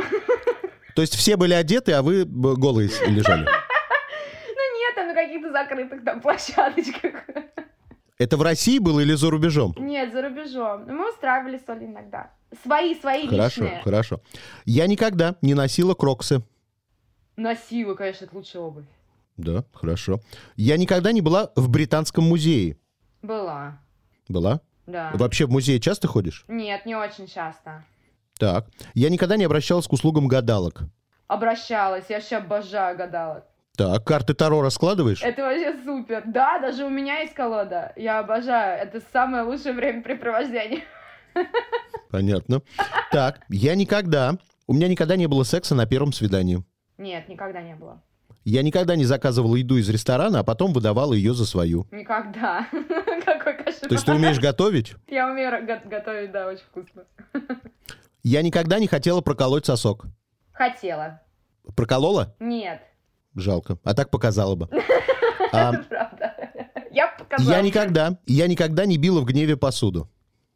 То 0.96 1.02
есть 1.02 1.16
все 1.16 1.36
были 1.38 1.54
одеты, 1.54 1.94
а 1.94 2.02
вы 2.04 2.26
голые 2.26 2.90
лежали? 3.08 3.48
Ну 4.56 4.80
нет, 4.80 4.96
там 4.96 5.08
на 5.08 5.14
каких-то 5.16 5.52
закрытых 5.52 6.04
там 6.04 6.22
площадочках. 6.22 7.24
Это 8.20 8.38
в 8.38 8.42
России 8.42 8.78
было 8.80 9.00
или 9.00 9.14
за 9.14 9.30
рубежом? 9.32 9.74
Нет, 9.78 10.14
за 10.14 10.22
рубежом. 10.22 10.86
Мы 10.86 11.10
устраивали 11.10 11.60
соли 11.66 11.86
иногда. 11.86 12.32
Свои, 12.64 12.94
свои 12.96 13.28
Хорошо, 13.28 13.64
личные. 13.64 13.82
хорошо. 13.82 14.22
Я 14.66 14.86
никогда 14.88 15.36
не 15.42 15.54
носила 15.56 15.96
кроксы. 15.96 16.44
Носила, 17.36 17.96
конечно, 17.96 18.26
это 18.26 18.36
лучшая 18.36 18.62
обувь. 18.64 18.86
Да, 19.38 19.64
хорошо. 19.74 20.20
Я 20.56 20.78
никогда 20.78 21.12
не 21.12 21.22
была 21.22 21.52
в 21.56 21.70
Британском 21.70 22.24
музее. 22.26 22.78
Была. 23.22 23.80
Была? 24.28 24.62
Да. 24.86 25.12
Вообще 25.14 25.46
в 25.46 25.50
музей 25.50 25.80
часто 25.80 26.08
ходишь? 26.08 26.46
Нет, 26.48 26.86
не 26.86 26.96
очень 26.96 27.28
часто. 27.28 27.84
Так. 28.38 28.68
Я 28.94 29.10
никогда 29.10 29.38
не 29.38 29.46
обращалась 29.46 29.88
к 29.88 29.94
услугам 29.94 30.28
гадалок. 30.28 30.84
Обращалась, 31.28 32.06
я 32.10 32.18
вообще 32.18 32.38
обожаю 32.38 32.98
гадалок. 32.98 33.46
Так, 33.76 34.06
карты 34.06 34.36
Таро 34.36 34.62
раскладываешь? 34.62 35.24
Это 35.24 35.42
вообще 35.42 35.74
супер. 35.84 36.24
Да, 36.28 36.60
даже 36.60 36.86
у 36.86 36.90
меня 36.90 37.22
есть 37.22 37.34
колода. 37.34 37.92
Я 37.96 38.20
обожаю. 38.20 38.80
Это 38.80 39.02
самое 39.12 39.44
лучшее 39.44 39.74
времяпрепровождение. 39.74 40.84
Понятно. 42.12 42.62
Так, 43.12 43.42
я 43.50 43.74
никогда... 43.76 44.38
У 44.68 44.74
меня 44.74 44.88
никогда 44.88 45.16
не 45.16 45.28
было 45.28 45.44
секса 45.44 45.76
на 45.76 45.86
первом 45.86 46.14
свидании. 46.14 46.64
Нет, 46.98 47.28
никогда 47.28 47.62
не 47.62 47.76
было. 47.76 48.02
Я 48.46 48.62
никогда 48.62 48.96
не 48.96 49.06
заказывала 49.06 49.56
еду 49.56 49.78
из 49.78 49.88
ресторана, 49.90 50.40
а 50.40 50.44
потом 50.44 50.74
выдавала 50.74 51.14
ее 51.14 51.34
за 51.34 51.46
свою. 51.46 51.88
Никогда. 51.92 52.68
Какой 53.26 53.54
кошмар. 53.56 53.88
То 53.90 53.94
есть 53.94 54.06
ты 54.06 54.14
умеешь 54.14 54.40
готовить? 54.40 54.96
Я 55.08 55.30
умею 55.32 55.66
готовить, 55.86 56.32
да, 56.32 56.48
очень 56.48 56.64
вкусно. 56.64 57.04
Я 58.22 58.42
никогда 58.42 58.80
не 58.80 58.88
хотела 58.88 59.22
проколоть 59.22 59.66
сосок. 59.66 60.06
Хотела. 60.52 61.22
Проколола? 61.76 62.36
Нет. 62.40 62.82
Жалко. 63.36 63.78
А 63.84 63.94
так 63.94 64.10
показала 64.10 64.56
бы. 64.56 64.70
А, 65.56 65.72
Правда. 65.72 66.36
Я 66.90 67.10
показала. 67.10 67.56
я 67.56 67.62
никогда, 67.62 68.18
я 68.26 68.48
никогда 68.48 68.88
не 68.88 68.98
била 68.98 69.22
в 69.22 69.26
гневе 69.26 69.56
посуду. 69.56 70.10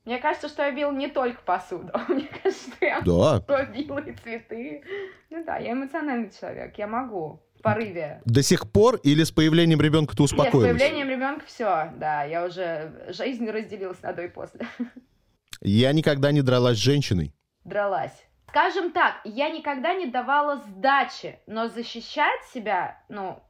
Мне 0.05 0.17
кажется, 0.17 0.47
что 0.47 0.63
я 0.63 0.71
бил 0.71 0.91
не 0.91 1.07
только 1.07 1.39
посуду. 1.43 1.91
Мне 2.07 2.27
кажется, 2.41 2.71
что 2.71 2.85
я 2.85 3.01
Да. 3.01 3.65
била 3.65 3.99
и 3.99 4.15
цветы. 4.15 4.81
Ну 5.29 5.43
да, 5.45 5.57
я 5.57 5.73
эмоциональный 5.73 6.31
человек. 6.31 6.75
Я 6.79 6.87
могу 6.87 7.43
порыве. 7.73 8.21
До 8.25 8.41
сих 8.43 8.71
пор 8.71 8.97
или 8.97 9.23
с 9.23 9.31
появлением 9.31 9.81
ребенка 9.81 10.15
ты 10.15 10.21
Нет, 10.23 10.29
с 10.29 10.33
успокоилась? 10.33 10.69
появлением 10.69 11.09
ребенка 11.09 11.45
все, 11.45 11.91
да, 11.97 12.23
я 12.23 12.45
уже 12.45 13.07
жизнь 13.09 13.49
разделилась 13.49 14.01
на 14.01 14.13
до 14.13 14.23
и 14.23 14.27
после. 14.27 14.67
Я 15.61 15.91
никогда 15.91 16.31
не 16.31 16.43
дралась 16.43 16.77
с 16.77 16.81
женщиной. 16.81 17.33
Дралась. 17.63 18.13
Скажем 18.49 18.91
так, 18.91 19.15
я 19.25 19.49
никогда 19.49 19.93
не 19.93 20.05
давала 20.05 20.57
сдачи, 20.67 21.39
но 21.47 21.67
защищать 21.67 22.43
себя, 22.53 23.01
ну, 23.09 23.41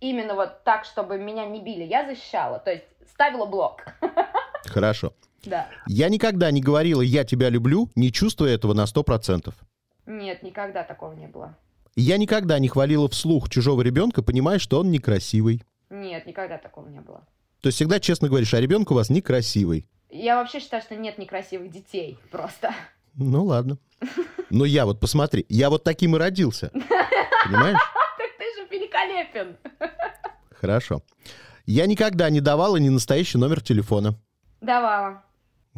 именно 0.00 0.34
вот 0.34 0.64
так, 0.64 0.84
чтобы 0.84 1.18
меня 1.18 1.46
не 1.46 1.62
били, 1.62 1.84
я 1.84 2.06
защищала, 2.06 2.58
то 2.58 2.72
есть 2.72 2.84
ставила 3.08 3.46
блок. 3.46 3.84
Хорошо. 4.66 5.12
Да. 5.44 5.68
Я 5.86 6.08
никогда 6.08 6.50
не 6.50 6.60
говорила 6.60 7.02
«я 7.02 7.24
тебя 7.24 7.48
люблю», 7.48 7.90
не 7.94 8.10
чувствуя 8.10 8.54
этого 8.54 8.72
на 8.72 8.84
100%. 8.84 9.52
Нет, 10.06 10.42
никогда 10.42 10.82
такого 10.82 11.12
не 11.12 11.26
было. 11.26 11.56
Я 11.96 12.16
никогда 12.18 12.58
не 12.58 12.68
хвалила 12.68 13.08
вслух 13.08 13.48
чужого 13.48 13.82
ребенка, 13.82 14.22
понимая, 14.22 14.58
что 14.58 14.80
он 14.80 14.90
некрасивый. 14.90 15.62
Нет, 15.90 16.26
никогда 16.26 16.58
такого 16.58 16.88
не 16.88 17.00
было. 17.00 17.26
То 17.60 17.68
есть 17.68 17.76
всегда 17.76 18.00
честно 18.00 18.28
говоришь, 18.28 18.52
а 18.52 18.60
ребенок 18.60 18.90
у 18.90 18.94
вас 18.94 19.10
некрасивый. 19.10 19.86
Я 20.10 20.36
вообще 20.36 20.60
считаю, 20.60 20.82
что 20.82 20.96
нет 20.96 21.18
некрасивых 21.18 21.70
детей 21.70 22.18
просто. 22.30 22.74
Ну 23.14 23.44
ладно. 23.44 23.78
Но 24.50 24.64
я 24.64 24.86
вот 24.86 25.00
посмотри, 25.00 25.46
я 25.48 25.70
вот 25.70 25.84
таким 25.84 26.16
и 26.16 26.18
родился. 26.18 26.70
Понимаешь? 27.44 27.78
Так 28.18 28.30
ты 28.38 28.44
же 28.54 28.68
великолепен. 28.70 29.56
Хорошо. 30.50 31.02
Я 31.66 31.86
никогда 31.86 32.30
не 32.30 32.40
давала 32.40 32.76
ни 32.76 32.88
настоящий 32.88 33.38
номер 33.38 33.60
телефона. 33.60 34.14
Давала. 34.60 35.24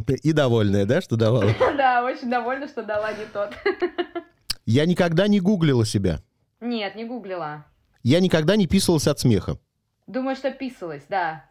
И 0.06 0.32
довольная, 0.32 0.84
да, 0.84 1.00
что 1.00 1.16
давала? 1.16 1.52
Да, 1.76 2.04
очень 2.04 2.30
довольна, 2.30 2.68
что 2.68 2.82
дала 2.82 3.12
не 3.12 3.24
тот. 3.26 3.52
Я 4.66 4.84
никогда 4.84 5.28
не 5.28 5.38
гуглила 5.38 5.86
себя. 5.86 6.20
Нет, 6.60 6.96
не 6.96 7.04
гуглила. 7.04 7.64
Я 8.02 8.18
никогда 8.20 8.56
не 8.56 8.66
писалась 8.66 9.06
от 9.06 9.20
смеха. 9.20 9.58
Думаю, 10.08 10.34
что 10.34 10.50
писалась, 10.50 11.04
да. 11.08 11.44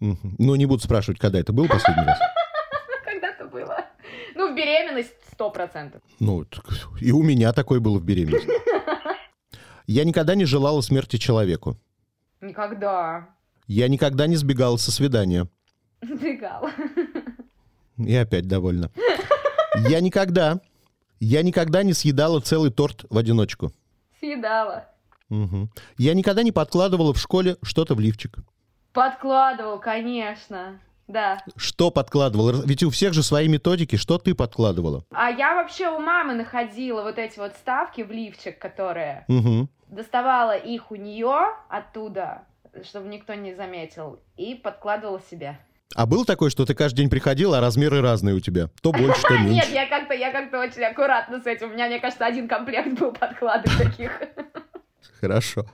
Ну, 0.00 0.54
не 0.54 0.66
буду 0.66 0.82
спрашивать, 0.82 1.18
когда 1.18 1.40
это 1.40 1.52
был 1.52 1.66
последний 1.66 2.04
раз. 2.04 2.18
Когда-то 3.04 3.46
было. 3.46 3.86
Ну, 4.34 4.52
в 4.52 4.54
беременность 4.56 5.14
сто 5.32 5.50
процентов. 5.50 6.02
Ну, 6.20 6.44
и 7.00 7.10
у 7.10 7.22
меня 7.22 7.52
такое 7.54 7.80
было 7.80 7.98
в 7.98 8.04
беременности. 8.04 8.48
Я 9.86 10.04
никогда 10.04 10.34
не 10.34 10.44
желала 10.44 10.82
смерти 10.82 11.16
человеку. 11.16 11.78
Никогда. 12.42 13.30
Я 13.66 13.88
никогда 13.88 14.26
не 14.26 14.36
сбегала 14.36 14.76
со 14.76 14.92
свидания. 14.92 15.48
Сбегала. 16.02 16.70
И 17.96 18.14
опять 18.14 18.46
довольна. 18.46 18.90
Я 19.88 20.00
никогда, 20.00 20.60
я 21.20 21.42
никогда 21.42 21.82
не 21.82 21.92
съедала 21.92 22.40
целый 22.40 22.70
торт 22.70 23.04
в 23.10 23.16
одиночку. 23.18 23.72
Съедала. 24.20 24.86
Мгм. 25.28 25.70
Я 25.98 26.14
никогда 26.14 26.42
не 26.42 26.52
подкладывала 26.52 27.12
в 27.12 27.18
школе 27.18 27.56
что-то 27.62 27.94
в 27.94 28.00
лифчик. 28.00 28.36
Подкладывал, 28.92 29.78
конечно. 29.78 30.80
Да. 31.06 31.42
Что 31.56 31.90
подкладывала? 31.90 32.62
Ведь 32.66 32.82
у 32.82 32.90
всех 32.90 33.12
же 33.14 33.22
свои 33.22 33.48
методики. 33.48 33.96
Что 33.96 34.18
ты 34.18 34.34
подкладывала? 34.34 35.04
А 35.10 35.30
я 35.30 35.54
вообще 35.54 35.88
у 35.88 35.98
мамы 36.00 36.34
находила 36.34 37.02
вот 37.02 37.18
эти 37.18 37.38
вот 37.38 37.52
ставки 37.54 38.02
в 38.02 38.10
лифчик, 38.10 38.58
которые 38.58 39.24
Мгм. 39.28 39.68
доставала 39.88 40.56
их 40.56 40.90
у 40.90 40.96
нее 40.96 41.46
оттуда, 41.68 42.42
чтобы 42.84 43.08
никто 43.08 43.34
не 43.34 43.54
заметил, 43.54 44.20
и 44.36 44.54
подкладывала 44.54 45.20
себе. 45.30 45.58
А 45.94 46.06
был 46.06 46.24
такой, 46.24 46.50
что 46.50 46.66
ты 46.66 46.74
каждый 46.74 46.98
день 46.98 47.10
приходила, 47.10 47.58
а 47.58 47.60
размеры 47.60 48.00
разные 48.00 48.34
у 48.34 48.40
тебя? 48.40 48.68
То 48.82 48.92
больше, 48.92 49.22
то 49.22 49.28
А, 49.34 49.38
Нет, 49.38 49.64
меньше. 49.64 49.70
я 49.72 49.86
как-то, 49.86 50.14
я 50.14 50.30
как-то 50.30 50.60
очень 50.60 50.84
аккуратно 50.84 51.40
с 51.40 51.46
этим. 51.46 51.70
У 51.70 51.72
меня, 51.72 51.86
мне 51.86 51.98
кажется, 51.98 52.26
один 52.26 52.46
комплект 52.46 52.98
был 52.98 53.12
подкладок 53.12 53.74
таких. 53.76 54.12
Хорошо. 55.20 55.66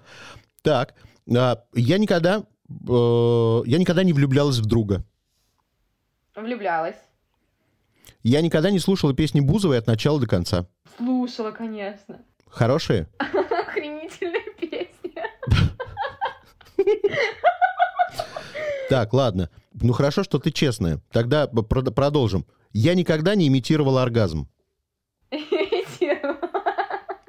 Так, 0.62 0.94
а, 1.36 1.62
я 1.74 1.98
никогда, 1.98 2.44
э, 2.68 3.62
я 3.66 3.78
никогда 3.78 4.04
не 4.04 4.12
влюблялась 4.12 4.58
в 4.58 4.66
друга. 4.66 5.04
Влюблялась. 6.36 6.96
Я 8.22 8.40
никогда 8.40 8.70
не 8.70 8.78
слушала 8.78 9.14
песни 9.14 9.40
Бузовой 9.40 9.78
от 9.78 9.86
начала 9.86 10.18
до 10.20 10.26
конца. 10.26 10.66
Слушала, 10.96 11.50
конечно. 11.50 12.20
Хорошие? 12.48 13.08
Охренительная 13.18 14.40
песня. 14.58 15.28
Так, 18.88 19.12
ладно. 19.12 19.50
Ну 19.80 19.92
хорошо, 19.92 20.22
что 20.22 20.38
ты 20.38 20.50
честная. 20.50 21.00
Тогда 21.10 21.46
про- 21.46 21.82
продолжим. 21.82 22.46
Я 22.72 22.94
никогда 22.94 23.34
не 23.34 23.48
имитировала 23.48 24.02
оргазм. 24.02 24.48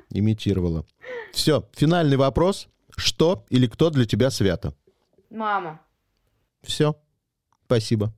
Имитировала. 0.09 0.85
Все, 1.33 1.67
финальный 1.75 2.17
вопрос. 2.17 2.67
Что 2.95 3.45
или 3.49 3.67
кто 3.67 3.89
для 3.89 4.05
тебя 4.05 4.29
свято? 4.29 4.73
Мама. 5.29 5.81
Все. 6.63 6.95
Спасибо. 7.65 8.13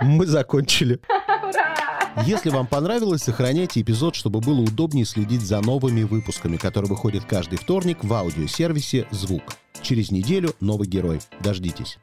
Мы 0.00 0.26
закончили. 0.26 1.00
Если 2.26 2.50
вам 2.50 2.66
понравилось, 2.68 3.22
сохраняйте 3.22 3.80
эпизод, 3.80 4.14
чтобы 4.14 4.40
было 4.40 4.60
удобнее 4.60 5.04
следить 5.04 5.40
за 5.40 5.60
новыми 5.60 6.04
выпусками, 6.04 6.56
которые 6.56 6.88
выходят 6.88 7.24
каждый 7.24 7.58
вторник 7.58 8.04
в 8.04 8.12
аудиосервисе 8.12 9.08
«Звук». 9.10 9.42
Через 9.82 10.12
неделю 10.12 10.54
новый 10.60 10.86
герой. 10.86 11.18
Дождитесь. 11.40 11.98